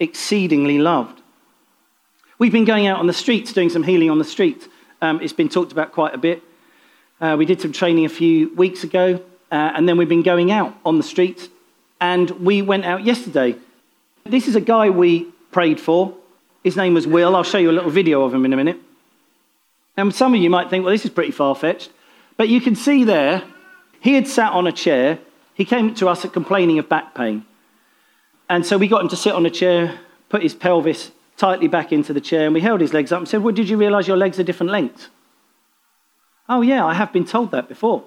exceedingly 0.00 0.78
loved. 0.78 1.20
We've 2.38 2.50
been 2.50 2.64
going 2.64 2.86
out 2.86 2.98
on 2.98 3.06
the 3.06 3.12
streets, 3.12 3.52
doing 3.52 3.70
some 3.70 3.84
healing 3.84 4.10
on 4.10 4.18
the 4.18 4.24
streets. 4.24 4.66
Um, 5.00 5.20
it's 5.20 5.32
been 5.32 5.48
talked 5.48 5.70
about 5.70 5.92
quite 5.92 6.14
a 6.14 6.18
bit. 6.18 6.42
Uh, 7.20 7.36
we 7.38 7.44
did 7.44 7.60
some 7.60 7.72
training 7.72 8.04
a 8.04 8.08
few 8.08 8.52
weeks 8.54 8.82
ago, 8.82 9.22
uh, 9.52 9.54
and 9.54 9.88
then 9.88 9.96
we've 9.96 10.08
been 10.08 10.22
going 10.22 10.50
out 10.50 10.74
on 10.84 10.96
the 10.96 11.04
streets. 11.04 11.48
And 12.00 12.28
we 12.30 12.62
went 12.62 12.84
out 12.84 13.04
yesterday. 13.04 13.56
This 14.24 14.48
is 14.48 14.56
a 14.56 14.60
guy 14.60 14.90
we 14.90 15.24
prayed 15.50 15.80
for. 15.80 16.14
His 16.62 16.76
name 16.76 16.94
was 16.94 17.06
Will. 17.06 17.34
I'll 17.34 17.42
show 17.42 17.58
you 17.58 17.70
a 17.70 17.72
little 17.72 17.90
video 17.90 18.22
of 18.22 18.32
him 18.32 18.44
in 18.44 18.52
a 18.52 18.56
minute. 18.56 18.78
And 19.96 20.14
some 20.14 20.34
of 20.34 20.40
you 20.40 20.48
might 20.48 20.70
think, 20.70 20.84
well, 20.84 20.92
this 20.92 21.04
is 21.04 21.10
pretty 21.10 21.32
far 21.32 21.54
fetched. 21.54 21.90
But 22.36 22.48
you 22.48 22.60
can 22.60 22.74
see 22.74 23.04
there, 23.04 23.42
he 24.00 24.14
had 24.14 24.26
sat 24.26 24.52
on 24.52 24.66
a 24.66 24.72
chair. 24.72 25.18
He 25.54 25.64
came 25.64 25.94
to 25.96 26.08
us 26.08 26.24
complaining 26.30 26.78
of 26.78 26.88
back 26.88 27.14
pain. 27.14 27.44
And 28.48 28.64
so 28.64 28.78
we 28.78 28.88
got 28.88 29.02
him 29.02 29.08
to 29.08 29.16
sit 29.16 29.34
on 29.34 29.44
a 29.44 29.50
chair, 29.50 29.98
put 30.28 30.42
his 30.42 30.54
pelvis 30.54 31.10
tightly 31.36 31.68
back 31.68 31.92
into 31.92 32.12
the 32.12 32.20
chair, 32.20 32.44
and 32.44 32.54
we 32.54 32.60
held 32.60 32.80
his 32.80 32.92
legs 32.92 33.12
up 33.12 33.18
and 33.18 33.28
said, 33.28 33.42
Well, 33.42 33.54
did 33.54 33.68
you 33.68 33.76
realize 33.76 34.06
your 34.06 34.16
legs 34.16 34.38
are 34.38 34.44
different 34.44 34.72
lengths? 34.72 35.08
Oh, 36.48 36.60
yeah, 36.60 36.84
I 36.84 36.94
have 36.94 37.12
been 37.12 37.24
told 37.24 37.50
that 37.50 37.68
before. 37.68 38.04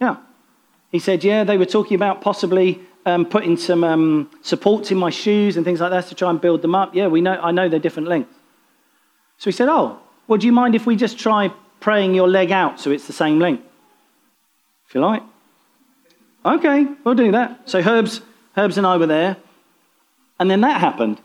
Yeah. 0.00 0.16
He 0.90 0.98
said, 0.98 1.24
Yeah, 1.24 1.44
they 1.44 1.58
were 1.58 1.66
talking 1.66 1.94
about 1.94 2.20
possibly 2.20 2.80
um, 3.08 3.24
putting 3.24 3.56
some 3.56 3.82
um, 3.82 4.30
supports 4.42 4.90
in 4.90 4.98
my 4.98 5.10
shoes 5.10 5.56
and 5.56 5.64
things 5.64 5.80
like 5.80 5.90
that 5.90 6.06
to 6.08 6.14
try 6.14 6.30
and 6.30 6.40
build 6.40 6.62
them 6.62 6.74
up. 6.74 6.94
Yeah, 6.94 7.08
we 7.08 7.20
know, 7.20 7.32
I 7.32 7.50
know 7.50 7.68
they're 7.68 7.80
different 7.80 8.08
lengths. 8.08 8.34
So 9.38 9.50
he 9.50 9.52
said, 9.52 9.68
Oh, 9.68 9.98
well, 10.26 10.38
do 10.38 10.46
you 10.46 10.52
mind 10.52 10.74
if 10.74 10.86
we 10.86 10.94
just 10.94 11.18
try 11.18 11.52
praying 11.80 12.14
your 12.14 12.28
leg 12.28 12.52
out 12.52 12.80
so 12.80 12.90
it's 12.90 13.06
the 13.06 13.12
same 13.12 13.38
length? 13.38 13.64
If 14.88 14.94
you 14.94 15.00
like. 15.00 15.22
Okay, 16.44 16.86
we'll 17.04 17.14
do 17.14 17.32
that. 17.32 17.68
So 17.68 17.80
Herbs, 17.80 18.20
Herbs 18.56 18.78
and 18.78 18.86
I 18.86 18.96
were 18.96 19.06
there, 19.06 19.36
and 20.38 20.50
then 20.50 20.60
that 20.60 20.80
happened. 20.80 21.20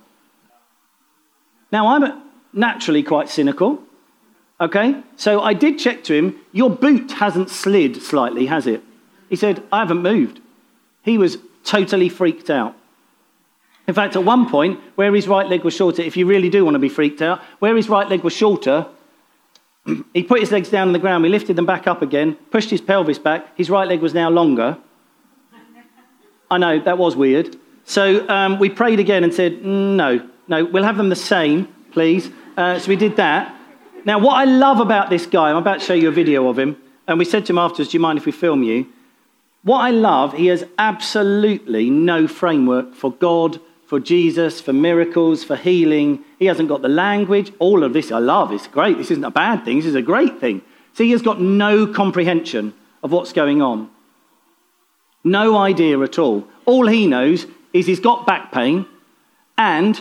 Now, 1.71 1.87
I'm 1.87 2.21
naturally 2.53 3.03
quite 3.03 3.29
cynical. 3.29 3.79
Okay? 4.61 5.01
So 5.17 5.41
I 5.41 5.53
did 5.53 5.79
check 5.79 6.03
to 6.05 6.13
him, 6.13 6.39
your 6.51 6.69
boot 6.69 7.11
hasn't 7.13 7.49
slid 7.49 8.01
slightly, 8.01 8.45
has 8.45 8.67
it? 8.67 8.81
He 9.29 9.35
said, 9.35 9.63
I 9.71 9.79
haven't 9.79 10.01
moved. 10.01 10.39
He 11.01 11.17
was 11.17 11.37
totally 11.63 12.09
freaked 12.09 12.49
out. 12.49 12.75
In 13.87 13.93
fact, 13.93 14.15
at 14.15 14.23
one 14.23 14.49
point, 14.49 14.79
where 14.95 15.13
his 15.13 15.27
right 15.27 15.47
leg 15.47 15.63
was 15.63 15.73
shorter, 15.73 16.01
if 16.01 16.15
you 16.15 16.25
really 16.25 16.49
do 16.49 16.63
want 16.63 16.75
to 16.75 16.79
be 16.79 16.89
freaked 16.89 17.21
out, 17.21 17.41
where 17.59 17.75
his 17.75 17.89
right 17.89 18.07
leg 18.07 18.23
was 18.23 18.33
shorter, 18.33 18.87
he 20.13 20.23
put 20.23 20.39
his 20.39 20.51
legs 20.51 20.69
down 20.69 20.87
on 20.87 20.93
the 20.93 20.99
ground, 20.99 21.23
we 21.23 21.29
lifted 21.29 21.55
them 21.55 21.65
back 21.65 21.85
up 21.87 22.01
again, 22.01 22.35
pushed 22.49 22.69
his 22.69 22.79
pelvis 22.79 23.19
back, 23.19 23.57
his 23.57 23.69
right 23.69 23.87
leg 23.87 24.01
was 24.01 24.13
now 24.13 24.29
longer. 24.29 24.77
I 26.49 26.57
know, 26.57 26.79
that 26.79 26.97
was 26.97 27.15
weird. 27.15 27.57
So 27.83 28.27
um, 28.29 28.59
we 28.59 28.69
prayed 28.69 28.99
again 28.99 29.23
and 29.23 29.33
said, 29.33 29.65
no, 29.65 30.29
no, 30.47 30.65
we'll 30.65 30.83
have 30.83 30.97
them 30.97 31.09
the 31.09 31.15
same, 31.15 31.67
please. 31.91 32.29
Uh, 32.55 32.79
so 32.79 32.87
we 32.87 32.95
did 32.95 33.17
that. 33.17 33.53
Now, 34.05 34.19
what 34.19 34.35
I 34.35 34.45
love 34.45 34.79
about 34.79 35.09
this 35.09 35.25
guy, 35.25 35.49
I'm 35.49 35.57
about 35.57 35.79
to 35.79 35.85
show 35.85 35.93
you 35.93 36.09
a 36.09 36.11
video 36.11 36.47
of 36.47 36.59
him, 36.59 36.77
and 37.07 37.17
we 37.17 37.25
said 37.25 37.45
to 37.47 37.53
him 37.53 37.57
afterwards, 37.57 37.91
Do 37.91 37.97
you 37.97 38.01
mind 38.01 38.19
if 38.19 38.25
we 38.25 38.31
film 38.31 38.63
you? 38.63 38.87
What 39.63 39.79
I 39.79 39.91
love, 39.91 40.33
he 40.33 40.47
has 40.47 40.65
absolutely 40.77 41.89
no 41.89 42.27
framework 42.27 42.93
for 42.93 43.13
God, 43.13 43.61
for 43.85 43.99
Jesus, 43.99 44.59
for 44.59 44.73
miracles, 44.73 45.43
for 45.43 45.55
healing. 45.55 46.23
He 46.37 46.45
hasn't 46.45 46.67
got 46.67 46.81
the 46.81 46.89
language. 46.89 47.53
All 47.59 47.83
of 47.83 47.93
this 47.93 48.11
I 48.11 48.19
love. 48.19 48.51
It's 48.51 48.67
great. 48.67 48.97
This 48.97 49.11
isn't 49.11 49.23
a 49.23 49.31
bad 49.31 49.63
thing, 49.63 49.77
this 49.77 49.85
is 49.85 49.95
a 49.95 50.01
great 50.01 50.39
thing. 50.39 50.61
See, 50.93 51.05
he 51.05 51.11
has 51.11 51.21
got 51.21 51.41
no 51.41 51.87
comprehension 51.87 52.73
of 53.01 53.11
what's 53.11 53.33
going 53.33 53.61
on. 53.61 53.89
No 55.23 55.57
idea 55.57 55.99
at 56.01 56.19
all. 56.19 56.47
All 56.65 56.87
he 56.87 57.07
knows 57.07 57.47
is 57.71 57.87
he's 57.87 57.99
got 57.99 58.27
back 58.27 58.51
pain 58.51 58.85
and 59.57 59.99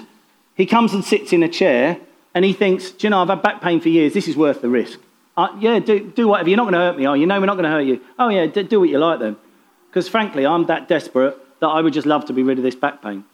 he 0.56 0.66
comes 0.66 0.92
and 0.92 1.04
sits 1.04 1.32
in 1.32 1.42
a 1.42 1.48
chair 1.48 1.98
and 2.34 2.44
he 2.44 2.52
thinks, 2.52 2.90
Do 2.90 3.06
you 3.06 3.10
know, 3.10 3.22
I've 3.22 3.28
had 3.28 3.42
back 3.42 3.62
pain 3.62 3.80
for 3.80 3.88
years. 3.88 4.12
This 4.12 4.26
is 4.26 4.36
worth 4.36 4.60
the 4.60 4.68
risk. 4.68 4.98
Uh, 5.36 5.48
yeah, 5.60 5.78
do, 5.78 6.10
do 6.10 6.28
whatever. 6.28 6.50
You're 6.50 6.56
not 6.58 6.64
going 6.64 6.74
to 6.74 6.80
hurt 6.80 6.98
me, 6.98 7.06
are 7.06 7.16
you? 7.16 7.26
No, 7.26 7.40
we're 7.40 7.46
not 7.46 7.54
going 7.54 7.64
to 7.64 7.70
hurt 7.70 7.86
you. 7.86 8.00
Oh, 8.18 8.28
yeah, 8.28 8.46
do, 8.46 8.62
do 8.64 8.80
what 8.80 8.88
you 8.88 8.98
like 8.98 9.20
then. 9.20 9.36
Because 9.92 10.08
frankly, 10.08 10.46
I'm 10.46 10.64
that 10.68 10.88
desperate 10.88 11.36
that 11.60 11.66
I 11.66 11.82
would 11.82 11.92
just 11.92 12.06
love 12.06 12.24
to 12.24 12.32
be 12.32 12.42
rid 12.42 12.56
of 12.56 12.64
this 12.64 12.74
back 12.74 13.02
pain. 13.02 13.24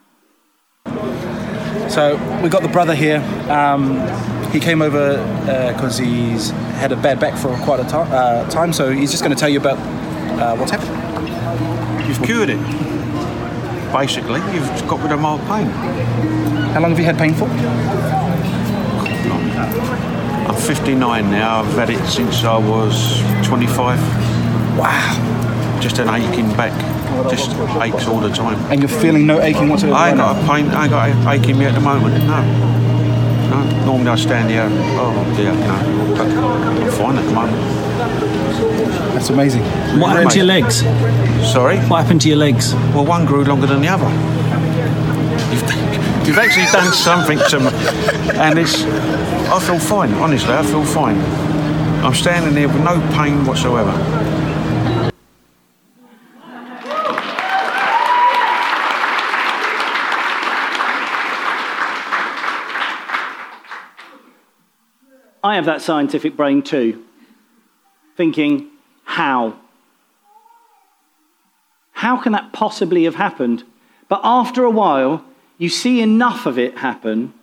So 1.89 2.17
we 2.43 2.49
got 2.49 2.63
the 2.63 2.69
brother 2.69 2.97
here. 2.97 3.19
Um, 3.49 4.01
he 4.51 4.59
came 4.59 4.83
over 4.83 5.19
because 5.73 6.01
uh, 6.01 6.03
he's 6.03 6.51
had 6.81 6.91
a 6.91 6.97
bad 6.97 7.21
back 7.21 7.39
for 7.39 7.57
quite 7.59 7.79
a 7.79 7.85
to- 7.85 7.99
uh, 7.99 8.51
time, 8.51 8.73
so 8.73 8.91
he's 8.91 9.13
just 9.13 9.23
going 9.23 9.33
to 9.33 9.39
tell 9.39 9.49
you 9.49 9.61
about 9.61 9.79
uh, 9.79 10.57
what's 10.57 10.73
happened. 10.73 12.09
You've 12.09 12.21
cured 12.25 12.51
it. 12.51 12.59
Basically, 13.93 14.41
you've 14.53 14.89
got 14.89 15.01
rid 15.01 15.13
of 15.13 15.21
my 15.21 15.39
pain. 15.47 15.69
How 16.75 16.81
long 16.81 16.91
have 16.91 16.99
you 16.99 17.05
had 17.05 17.19
pain 17.19 17.35
for? 17.35 17.45
I'm 20.49 20.57
59 20.57 21.31
now. 21.31 21.61
I've 21.61 21.73
had 21.75 21.91
it 21.91 22.05
since 22.09 22.43
I 22.43 22.59
was 22.59 23.23
25. 23.47 23.97
Wow. 24.77 25.38
Just 25.81 25.99
an 25.99 26.09
aching 26.09 26.49
back. 26.57 26.73
Just 27.31 27.51
aches 27.81 28.07
all 28.09 28.21
the 28.21 28.31
time. 28.31 28.59
And 28.71 28.81
you're 28.81 28.89
feeling 28.89 29.27
no 29.27 29.41
aching 29.41 29.69
whatsoever? 29.69 29.95
I 29.95 30.11
right 30.11 30.17
got 30.17 30.37
a 30.37 30.47
pain. 30.47 30.69
I 30.71 30.89
got 30.89 31.09
a 31.09 31.31
aching 31.31 31.59
me 31.59 31.67
at 31.67 31.75
the 31.75 31.81
moment. 31.81 32.15
No. 32.25 32.43
No. 33.51 33.85
Normally 33.87 34.11
I 34.11 34.17
stand 34.17 34.51
here. 34.51 34.69
Oh 34.71 35.35
dear. 35.37 35.53
No. 35.53 36.15
But 36.17 36.27
I'm 36.27 36.91
fine 36.93 37.17
at 37.17 37.25
the 37.25 37.33
moment. 37.33 37.79
That's 39.15 39.31
amazing. 39.31 39.63
What 40.01 40.11
happened 40.11 40.31
to 40.33 40.39
your 40.39 40.47
legs? 40.47 40.81
Sorry. 41.53 41.79
What 41.79 42.03
happened 42.03 42.21
to 42.23 42.29
your 42.29 42.39
legs? 42.39 42.75
Well, 42.95 43.07
one 43.07 43.25
grew 43.25 43.45
longer 43.45 43.67
than 43.67 43.81
the 43.81 43.89
other. 43.89 44.09
You've, 45.51 45.63
you've 46.27 46.39
actually 46.39 46.67
done 46.73 46.93
something 46.93 47.39
to 47.51 47.61
me, 47.61 47.71
and 48.35 48.59
it's. 48.59 48.83
I 49.51 49.59
feel 49.61 49.79
fine. 49.79 50.13
Honestly, 50.15 50.53
I 50.53 50.63
feel 50.63 50.85
fine. 50.85 51.19
I'm 52.05 52.15
standing 52.15 52.55
there 52.55 52.69
with 52.69 52.83
no 52.85 53.01
pain 53.17 53.45
whatsoever. 53.45 53.91
Have 65.59 65.67
that 65.67 65.83
scientific 65.83 66.37
brain 66.37 66.63
too, 66.63 67.05
thinking, 68.17 68.69
how? 69.05 69.59
How 71.93 72.17
can 72.17 72.33
that 72.33 72.53
possibly 72.53 73.05
have 73.05 73.17
happened? 73.17 73.65
But 74.09 74.21
after 74.23 74.65
a 74.65 74.71
while, 74.71 75.25
you 75.59 75.69
see 75.69 76.01
enough 76.01 76.47
of 76.47 76.59
it 76.59 76.79
happen 76.79 77.35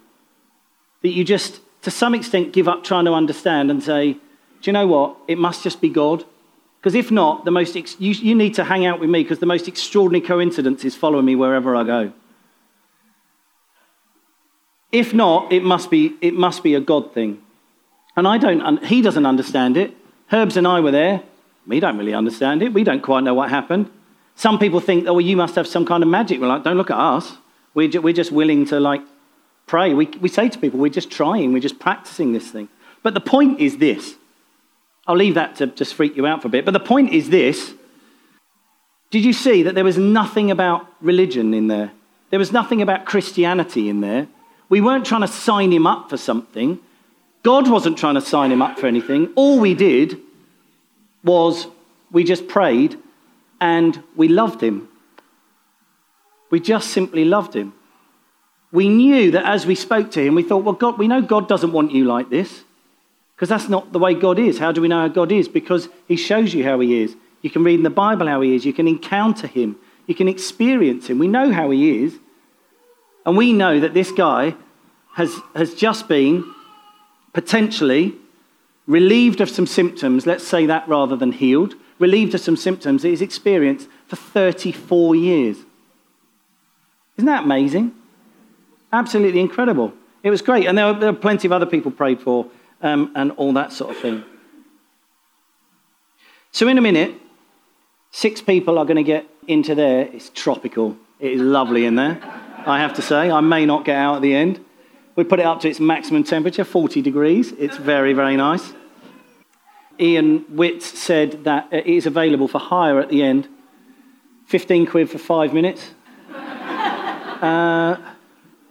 that 1.01 1.09
you 1.09 1.23
just, 1.23 1.59
to 1.81 1.91
some 1.91 2.15
extent, 2.15 2.53
give 2.53 2.67
up 2.67 2.83
trying 2.83 3.05
to 3.05 3.13
understand 3.13 3.69
and 3.69 3.83
say, 3.83 4.13
do 4.13 4.19
you 4.63 4.73
know 4.73 4.87
what? 4.87 5.17
It 5.27 5.37
must 5.37 5.61
just 5.61 5.81
be 5.81 5.89
God. 5.89 6.23
Because 6.79 6.95
if 6.95 7.11
not, 7.11 7.45
the 7.45 7.51
most 7.51 7.75
ex- 7.75 7.99
you, 7.99 8.13
you 8.13 8.33
need 8.33 8.53
to 8.55 8.63
hang 8.63 8.85
out 8.85 8.99
with 8.99 9.09
me 9.09 9.23
because 9.23 9.39
the 9.39 9.45
most 9.45 9.67
extraordinary 9.67 10.25
coincidence 10.25 10.85
is 10.85 10.95
following 10.95 11.25
me 11.25 11.35
wherever 11.35 11.75
I 11.75 11.83
go. 11.83 12.13
If 14.91 15.13
not, 15.13 15.51
it 15.51 15.63
must 15.63 15.91
be, 15.91 16.15
it 16.21 16.33
must 16.33 16.63
be 16.63 16.75
a 16.75 16.79
God 16.79 17.13
thing. 17.13 17.41
And 18.15 18.27
I 18.27 18.37
don't, 18.37 18.83
he 18.85 19.01
doesn't 19.01 19.25
understand 19.25 19.77
it. 19.77 19.95
Herbs 20.31 20.57
and 20.57 20.67
I 20.67 20.79
were 20.79 20.91
there. 20.91 21.21
We 21.67 21.79
don't 21.79 21.97
really 21.97 22.13
understand 22.13 22.61
it. 22.61 22.73
We 22.73 22.83
don't 22.83 23.01
quite 23.01 23.23
know 23.23 23.33
what 23.33 23.49
happened. 23.49 23.89
Some 24.35 24.59
people 24.59 24.79
think, 24.79 25.07
oh, 25.07 25.13
well, 25.13 25.21
you 25.21 25.37
must 25.37 25.55
have 25.55 25.67
some 25.67 25.85
kind 25.85 26.03
of 26.03 26.09
magic. 26.09 26.39
We're 26.39 26.47
like, 26.47 26.63
don't 26.63 26.77
look 26.77 26.91
at 26.91 26.97
us. 26.97 27.37
We're, 27.73 27.87
ju- 27.87 28.01
we're 28.01 28.13
just 28.13 28.31
willing 28.31 28.65
to, 28.67 28.79
like, 28.79 29.01
pray. 29.65 29.93
We, 29.93 30.07
we 30.21 30.29
say 30.29 30.49
to 30.49 30.59
people, 30.59 30.79
we're 30.79 30.89
just 30.89 31.09
trying, 31.11 31.53
we're 31.53 31.59
just 31.59 31.79
practicing 31.79 32.33
this 32.33 32.49
thing. 32.49 32.69
But 33.03 33.13
the 33.13 33.21
point 33.21 33.59
is 33.59 33.77
this. 33.77 34.15
I'll 35.07 35.15
leave 35.15 35.35
that 35.35 35.55
to 35.57 35.67
just 35.67 35.93
freak 35.93 36.15
you 36.15 36.25
out 36.25 36.41
for 36.41 36.47
a 36.47 36.51
bit. 36.51 36.65
But 36.65 36.71
the 36.71 36.79
point 36.79 37.11
is 37.11 37.29
this. 37.29 37.73
Did 39.11 39.23
you 39.23 39.33
see 39.33 39.63
that 39.63 39.75
there 39.75 39.83
was 39.83 39.97
nothing 39.97 40.51
about 40.51 40.87
religion 40.99 41.53
in 41.53 41.67
there? 41.67 41.91
There 42.31 42.39
was 42.39 42.51
nothing 42.51 42.81
about 42.81 43.05
Christianity 43.05 43.87
in 43.87 44.01
there. 44.01 44.27
We 44.67 44.81
weren't 44.81 45.05
trying 45.05 45.21
to 45.21 45.27
sign 45.27 45.71
him 45.71 45.85
up 45.85 46.09
for 46.09 46.17
something. 46.17 46.79
God 47.45 47.69
wasn't 47.69 47.99
trying 47.99 48.15
to 48.15 48.21
sign 48.21 48.51
him 48.51 48.63
up 48.63 48.79
for 48.79 48.87
anything. 48.87 49.31
All 49.35 49.59
we 49.59 49.75
did 49.75 50.19
was 51.23 51.67
we 52.11 52.23
just 52.23 52.47
prayed 52.47 52.97
and 53.61 54.01
we 54.15 54.27
loved 54.27 54.61
him. 54.61 54.89
We 56.49 56.59
just 56.59 56.89
simply 56.89 57.23
loved 57.23 57.55
him. 57.55 57.75
We 58.71 58.89
knew 58.89 59.29
that 59.29 59.45
as 59.45 59.67
we 59.67 59.75
spoke 59.75 60.09
to 60.13 60.25
him, 60.25 60.33
we 60.33 60.41
thought, 60.41 60.63
well, 60.63 60.73
God, 60.73 60.97
we 60.97 61.07
know 61.07 61.21
God 61.21 61.47
doesn't 61.47 61.71
want 61.71 61.91
you 61.91 62.05
like 62.05 62.31
this 62.31 62.63
because 63.35 63.49
that's 63.49 63.69
not 63.69 63.93
the 63.93 63.99
way 63.99 64.15
God 64.15 64.39
is. 64.39 64.57
How 64.57 64.71
do 64.71 64.81
we 64.81 64.87
know 64.87 65.01
how 65.01 65.07
God 65.07 65.31
is? 65.31 65.47
Because 65.47 65.87
he 66.07 66.15
shows 66.15 66.51
you 66.51 66.63
how 66.63 66.79
he 66.79 67.03
is. 67.03 67.15
You 67.43 67.51
can 67.51 67.63
read 67.63 67.75
in 67.75 67.83
the 67.83 67.91
Bible 67.91 68.25
how 68.25 68.41
he 68.41 68.55
is. 68.55 68.65
You 68.65 68.73
can 68.73 68.87
encounter 68.87 69.45
him. 69.45 69.77
You 70.07 70.15
can 70.15 70.27
experience 70.27 71.11
him. 71.11 71.19
We 71.19 71.27
know 71.27 71.51
how 71.51 71.69
he 71.69 72.05
is. 72.05 72.17
And 73.23 73.37
we 73.37 73.53
know 73.53 73.79
that 73.79 73.93
this 73.93 74.11
guy 74.11 74.55
has, 75.13 75.31
has 75.55 75.75
just 75.75 76.07
been 76.07 76.54
potentially 77.35 78.15
relieved 78.87 79.41
of 79.41 79.49
some 79.49 79.67
symptoms, 79.67 80.25
let's 80.25 80.47
say 80.47 80.65
that 80.65 80.87
rather 80.87 81.17
than 81.17 81.33
healed, 81.33 81.75
relieved 81.99 82.33
of 82.33 82.39
some 82.39 82.55
symptoms 82.55 83.01
that 83.01 83.09
he's 83.09 83.21
experienced 83.21 83.89
for 84.07 84.15
34 84.15 85.15
years. 85.15 85.57
Isn't 87.17 87.27
that 87.27 87.43
amazing? 87.43 87.93
Absolutely 88.93 89.41
incredible. 89.41 89.93
It 90.23 90.29
was 90.29 90.41
great. 90.41 90.65
And 90.65 90.77
there 90.77 90.87
were, 90.87 90.99
there 90.99 91.11
were 91.11 91.19
plenty 91.19 91.45
of 91.47 91.51
other 91.51 91.65
people 91.65 91.91
prayed 91.91 92.21
for 92.21 92.47
um, 92.81 93.11
and 93.15 93.31
all 93.31 93.51
that 93.53 93.73
sort 93.73 93.91
of 93.91 93.97
thing. 93.97 94.23
So, 96.51 96.69
in 96.69 96.77
a 96.77 96.81
minute, 96.81 97.15
six 98.11 98.41
people 98.41 98.79
are 98.79 98.85
going 98.85 98.95
to 98.95 99.03
get 99.03 99.25
into 99.45 99.75
there. 99.75 100.03
It's 100.13 100.29
tropical. 100.29 100.97
It 101.19 101.33
is 101.33 101.41
lovely 101.41 101.85
in 101.85 101.95
there, 101.95 102.17
I 102.65 102.79
have 102.79 102.93
to 102.93 103.01
say. 103.01 103.29
I 103.29 103.41
may 103.41 103.65
not 103.65 103.83
get 103.83 103.97
out 103.97 104.15
at 104.15 104.21
the 104.21 104.33
end. 104.33 104.63
We 105.15 105.23
put 105.23 105.39
it 105.39 105.45
up 105.45 105.61
to 105.61 105.69
its 105.69 105.79
maximum 105.79 106.23
temperature, 106.23 106.63
40 106.63 107.01
degrees. 107.01 107.53
It's 107.53 107.77
very, 107.77 108.13
very 108.13 108.35
nice. 108.35 108.73
Ian 109.99 110.45
Witt 110.49 110.83
said 110.83 111.45
that 111.45 111.71
it 111.71 111.85
is 111.85 112.05
available 112.05 112.47
for 112.49 112.59
hire 112.59 112.99
at 112.99 113.09
the 113.09 113.23
end. 113.23 113.47
15 114.47 114.85
quid 114.87 115.09
for 115.09 115.17
five 115.17 115.53
minutes. 115.53 115.91
Uh, 117.35 117.97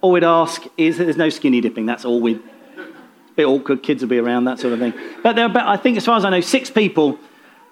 all 0.01 0.11
we'd 0.13 0.25
ask 0.25 0.65
is 0.79 0.97
that 0.97 1.05
there's 1.05 1.19
no 1.19 1.29
skinny 1.29 1.61
dipping. 1.61 1.85
That's 1.85 2.05
all 2.05 2.21
we'd. 2.21 2.39
A 2.39 3.33
Bit 3.37 3.45
awkward, 3.45 3.83
kids 3.83 4.03
will 4.03 4.09
be 4.09 4.19
around, 4.19 4.45
that 4.45 4.59
sort 4.59 4.73
of 4.73 4.79
thing. 4.79 4.95
But 5.23 5.37
there 5.37 5.45
are, 5.45 5.51
about, 5.51 5.69
I 5.69 5.77
think, 5.77 5.99
as 5.99 6.05
far 6.05 6.17
as 6.17 6.25
I 6.25 6.31
know, 6.31 6.41
six 6.41 6.71
people 6.71 7.19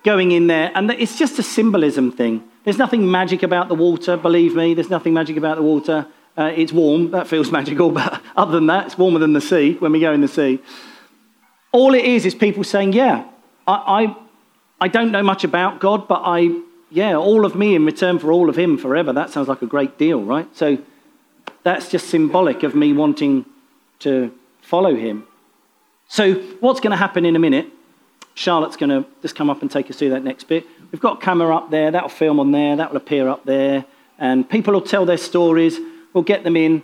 going 0.05 0.33
in 0.33 0.49
there, 0.49 0.71
and 0.75 0.91
it's 0.91 1.19
just 1.19 1.39
a 1.39 1.43
symbolism 1.43 2.13
thing. 2.13 2.45
There's 2.65 2.79
nothing 2.79 3.11
magic 3.11 3.43
about 3.43 3.69
the 3.69 3.75
water, 3.75 4.17
believe 4.17 4.55
me. 4.55 4.75
There's 4.75 4.91
nothing 4.91 5.15
magic 5.15 5.37
about 5.39 5.57
the 5.57 5.63
water. 5.63 6.07
Uh, 6.37 6.53
it's 6.57 6.73
warm, 6.73 7.11
that 7.11 7.27
feels 7.29 7.53
magical, 7.53 7.91
but 8.01 8.23
other 8.37 8.53
than 8.53 8.67
that, 8.67 8.87
it's 8.87 8.99
warmer 8.99 9.19
than 9.19 9.33
the 9.33 9.41
sea 9.41 9.75
when 9.75 9.93
we 9.93 10.01
go 10.01 10.13
in 10.13 10.21
the 10.21 10.29
sea. 10.29 10.61
All 11.73 11.95
it 11.95 12.05
is 12.05 12.27
is 12.27 12.35
people 12.35 12.65
saying, 12.65 12.93
Yeah, 12.93 13.25
I, 13.67 14.05
I, 14.05 14.17
I 14.81 14.89
don't 14.89 15.13
know 15.13 15.23
much 15.23 15.45
about 15.45 15.81
God, 15.81 16.09
but 16.09 16.23
I, 16.25 16.61
yeah, 16.91 17.15
all 17.15 17.45
of 17.45 17.55
me 17.55 17.75
in 17.75 17.85
return 17.85 18.19
for 18.19 18.33
all 18.33 18.49
of 18.49 18.59
Him 18.59 18.77
forever. 18.77 19.13
That 19.13 19.31
sounds 19.31 19.49
like 19.49 19.63
a 19.63 19.67
great 19.67 19.99
deal, 19.99 20.23
right? 20.23 20.49
So 20.57 20.79
that's 21.63 21.91
just 21.91 22.09
symbolic 22.09 22.63
of 22.63 22.75
me 22.75 22.93
wanting 22.93 23.47
to 24.01 24.33
follow 24.61 24.95
Him. 24.95 25.25
So, 26.09 26.35
what's 26.61 26.81
going 26.81 26.91
to 26.91 26.97
happen 26.97 27.25
in 27.25 27.37
a 27.37 27.39
minute? 27.39 27.69
Charlotte's 28.35 28.77
going 28.77 28.91
to 28.91 29.09
just 29.23 29.35
come 29.35 29.49
up 29.49 29.63
and 29.63 29.71
take 29.71 29.91
us 29.91 29.97
through 29.97 30.11
that 30.11 30.25
next 30.25 30.45
bit. 30.45 30.67
We've 30.91 31.01
got 31.01 31.19
a 31.19 31.25
camera 31.25 31.57
up 31.57 31.71
there, 31.71 31.91
that'll 31.91 32.09
film 32.09 32.41
on 32.41 32.51
there, 32.51 32.77
that 32.77 32.91
will 32.91 32.99
appear 32.99 33.29
up 33.29 33.45
there, 33.45 33.85
and 34.19 34.49
people 34.49 34.75
will 34.75 34.83
tell 34.83 35.07
their 35.07 35.17
stories. 35.17 35.79
We'll 36.13 36.25
get 36.25 36.45
them 36.45 36.57
in. 36.57 36.83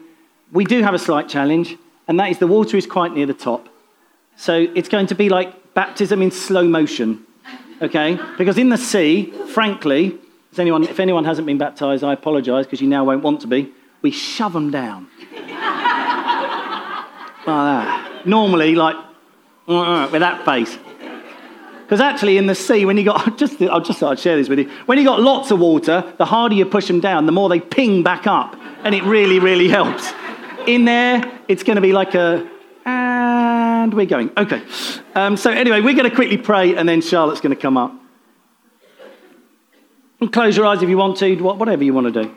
We 0.53 0.65
do 0.65 0.83
have 0.83 0.95
a 0.95 0.99
slight 0.99 1.29
challenge, 1.29 1.77
and 2.07 2.19
that 2.19 2.31
is 2.31 2.39
the 2.39 2.47
water 2.47 2.77
is 2.77 2.87
quite 2.87 3.13
near 3.13 3.27
the 3.27 3.35
top. 3.35 3.69
So 4.37 4.67
it's 4.75 4.89
going 4.89 5.09
to 5.09 5.15
be 5.15 5.29
like 5.29 5.75
baptism 5.75 6.23
in 6.23 6.31
slow 6.31 6.65
motion, 6.65 7.27
okay? 7.83 8.19
Because 8.39 8.57
in 8.57 8.69
the 8.69 8.79
sea, 8.79 9.33
frankly, 9.53 10.19
if 10.53 10.59
anyone, 10.59 10.85
if 10.85 11.01
anyone 11.01 11.25
hasn't 11.25 11.47
been 11.47 11.59
baptized, 11.59 12.03
I 12.03 12.13
apologize 12.13 12.67
because 12.67 12.81
you 12.81 12.89
now 12.89 13.05
won't 13.05 13.23
want 13.23 13.41
to 13.43 13.47
be. 13.47 13.73
We 14.01 14.11
shove 14.11 14.53
them 14.53 14.71
down. 14.71 15.09
like 15.31 15.47
that. 17.47 18.27
Normally, 18.27 18.75
like, 18.75 18.97
uh-uh, 19.67 20.09
with 20.11 20.21
that 20.21 20.45
face. 20.45 20.79
Because 21.83 22.01
actually, 22.01 22.37
in 22.37 22.47
the 22.47 22.55
sea, 22.55 22.85
when 22.85 22.97
you 22.97 23.05
got, 23.05 23.39
just, 23.39 23.61
I'll 23.63 23.81
just 23.81 24.03
I'd 24.03 24.19
share 24.19 24.37
this 24.37 24.49
with 24.49 24.59
you. 24.59 24.71
When 24.87 24.99
you 24.99 25.05
got 25.05 25.21
lots 25.21 25.51
of 25.51 25.59
water, 25.59 26.13
the 26.19 26.25
harder 26.25 26.55
you 26.55 26.67
push 26.67 26.87
them 26.87 27.01
down, 27.01 27.27
the 27.27 27.33
more 27.33 27.49
they 27.49 27.61
ping 27.61 28.03
back 28.03 28.27
up. 28.27 28.57
And 28.85 28.95
it 28.95 29.03
really, 29.05 29.39
really 29.39 29.69
helps. 29.69 30.13
In 30.67 30.85
there, 30.85 31.41
it's 31.49 31.63
going 31.63 31.77
to 31.77 31.83
be 31.83 31.93
like 31.93 32.15
a, 32.15 32.49
and 32.85 33.93
we're 33.93 34.07
going. 34.07 34.31
Okay. 34.37 34.63
Um, 35.15 35.37
so, 35.37 35.51
anyway, 35.51 35.81
we're 35.81 35.95
going 35.95 36.09
to 36.09 36.15
quickly 36.15 36.39
pray, 36.39 36.77
and 36.77 36.89
then 36.89 37.01
Charlotte's 37.01 37.41
going 37.41 37.55
to 37.55 37.61
come 37.61 37.77
up. 37.77 37.93
And 40.21 40.33
close 40.33 40.57
your 40.57 40.67
eyes 40.67 40.83
if 40.83 40.89
you 40.89 40.99
want 40.99 41.17
to, 41.19 41.37
whatever 41.37 41.85
you 41.85 41.95
want 41.95 42.13
to 42.13 42.23
do. 42.25 42.35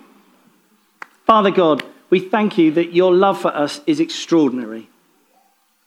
Father 1.26 1.52
God, 1.52 1.84
we 2.10 2.20
thank 2.20 2.58
you 2.58 2.72
that 2.72 2.94
your 2.94 3.14
love 3.14 3.42
for 3.42 3.56
us 3.56 3.82
is 3.88 4.00
extraordinary, 4.00 4.90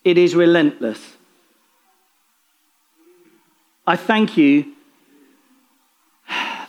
it 0.05 0.19
is 0.19 0.35
relentless. 0.35 1.17
I 3.87 3.97
thank 3.97 4.39
you 4.39 4.73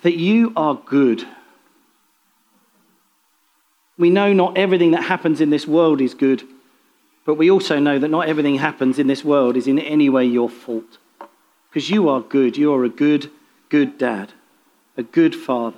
that 0.02 0.18
you 0.18 0.52
are 0.56 0.76
good. 0.76 1.26
We 3.98 4.10
know 4.10 4.34
not 4.34 4.58
everything 4.58 4.92
that 4.92 5.04
happens 5.04 5.40
in 5.40 5.50
this 5.50 5.68
world 5.68 6.02
is 6.02 6.14
good, 6.14 6.44
but 7.26 7.36
we 7.36 7.50
also 7.50 7.80
know 7.80 7.98
that 7.98 8.10
not 8.10 8.28
everything 8.28 8.58
happens 8.58 9.00
in 9.00 9.08
this 9.08 9.24
world 9.24 9.56
is 9.56 9.68
in 9.68 9.80
any 9.80 10.10
way 10.10 10.26
your 10.26 10.50
fault. 10.50 10.98
Because 11.70 11.90
you 11.90 12.10
are 12.10 12.22
good. 12.22 12.58
You 12.58 12.74
are 12.74 12.84
a 12.84 12.90
good, 12.90 13.32
good 13.70 13.98
dad, 13.98 14.34
a 14.96 15.04
good 15.04 15.36
father. 15.36 15.78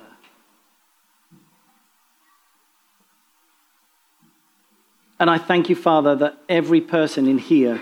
And 5.20 5.28
I 5.28 5.38
thank 5.38 5.68
you, 5.68 5.74
Father, 5.74 6.14
that 6.16 6.38
every 6.48 6.80
person 6.80 7.26
in 7.26 7.38
here 7.38 7.80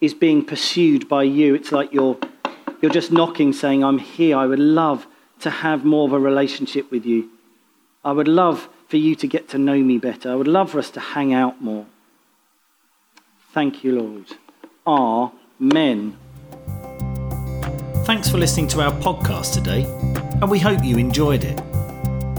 is 0.00 0.12
being 0.12 0.44
pursued 0.44 1.08
by 1.08 1.22
you. 1.22 1.54
It's 1.54 1.72
like 1.72 1.92
you're, 1.92 2.18
you're 2.82 2.92
just 2.92 3.10
knocking, 3.10 3.54
saying, 3.54 3.82
I'm 3.82 3.98
here. 3.98 4.36
I 4.36 4.44
would 4.44 4.58
love 4.58 5.06
to 5.40 5.48
have 5.48 5.84
more 5.86 6.06
of 6.06 6.12
a 6.12 6.18
relationship 6.18 6.90
with 6.90 7.06
you. 7.06 7.30
I 8.04 8.12
would 8.12 8.28
love 8.28 8.68
for 8.88 8.96
you 8.96 9.14
to 9.16 9.26
get 9.26 9.48
to 9.50 9.58
know 9.58 9.78
me 9.78 9.98
better. 9.98 10.30
I 10.30 10.34
would 10.34 10.48
love 10.48 10.70
for 10.70 10.78
us 10.78 10.90
to 10.90 11.00
hang 11.00 11.32
out 11.32 11.62
more. 11.62 11.86
Thank 13.52 13.84
you, 13.84 14.00
Lord. 14.00 14.26
Amen. 14.86 16.16
Thanks 18.04 18.28
for 18.28 18.38
listening 18.38 18.68
to 18.68 18.82
our 18.82 18.92
podcast 19.00 19.54
today, 19.54 19.84
and 20.40 20.50
we 20.50 20.58
hope 20.58 20.84
you 20.84 20.98
enjoyed 20.98 21.44
it. 21.44 21.60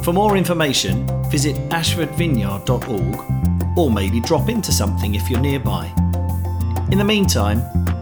For 0.03 0.13
more 0.13 0.37
information, 0.37 1.07
visit 1.31 1.55
ashfordvineyard.org 1.69 3.77
or 3.77 3.89
maybe 3.89 4.19
drop 4.19 4.49
into 4.49 4.71
something 4.71 5.15
if 5.15 5.29
you're 5.29 5.39
nearby. 5.39 5.91
In 6.91 6.99
the 6.99 7.03
meantime, 7.03 7.61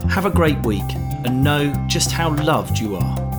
have 0.10 0.25
a 0.25 0.29
great 0.29 0.60
week 0.65 0.84
and 1.25 1.43
know 1.43 1.73
just 1.88 2.12
how 2.12 2.36
loved 2.36 2.77
you 2.77 2.97
are. 2.97 3.33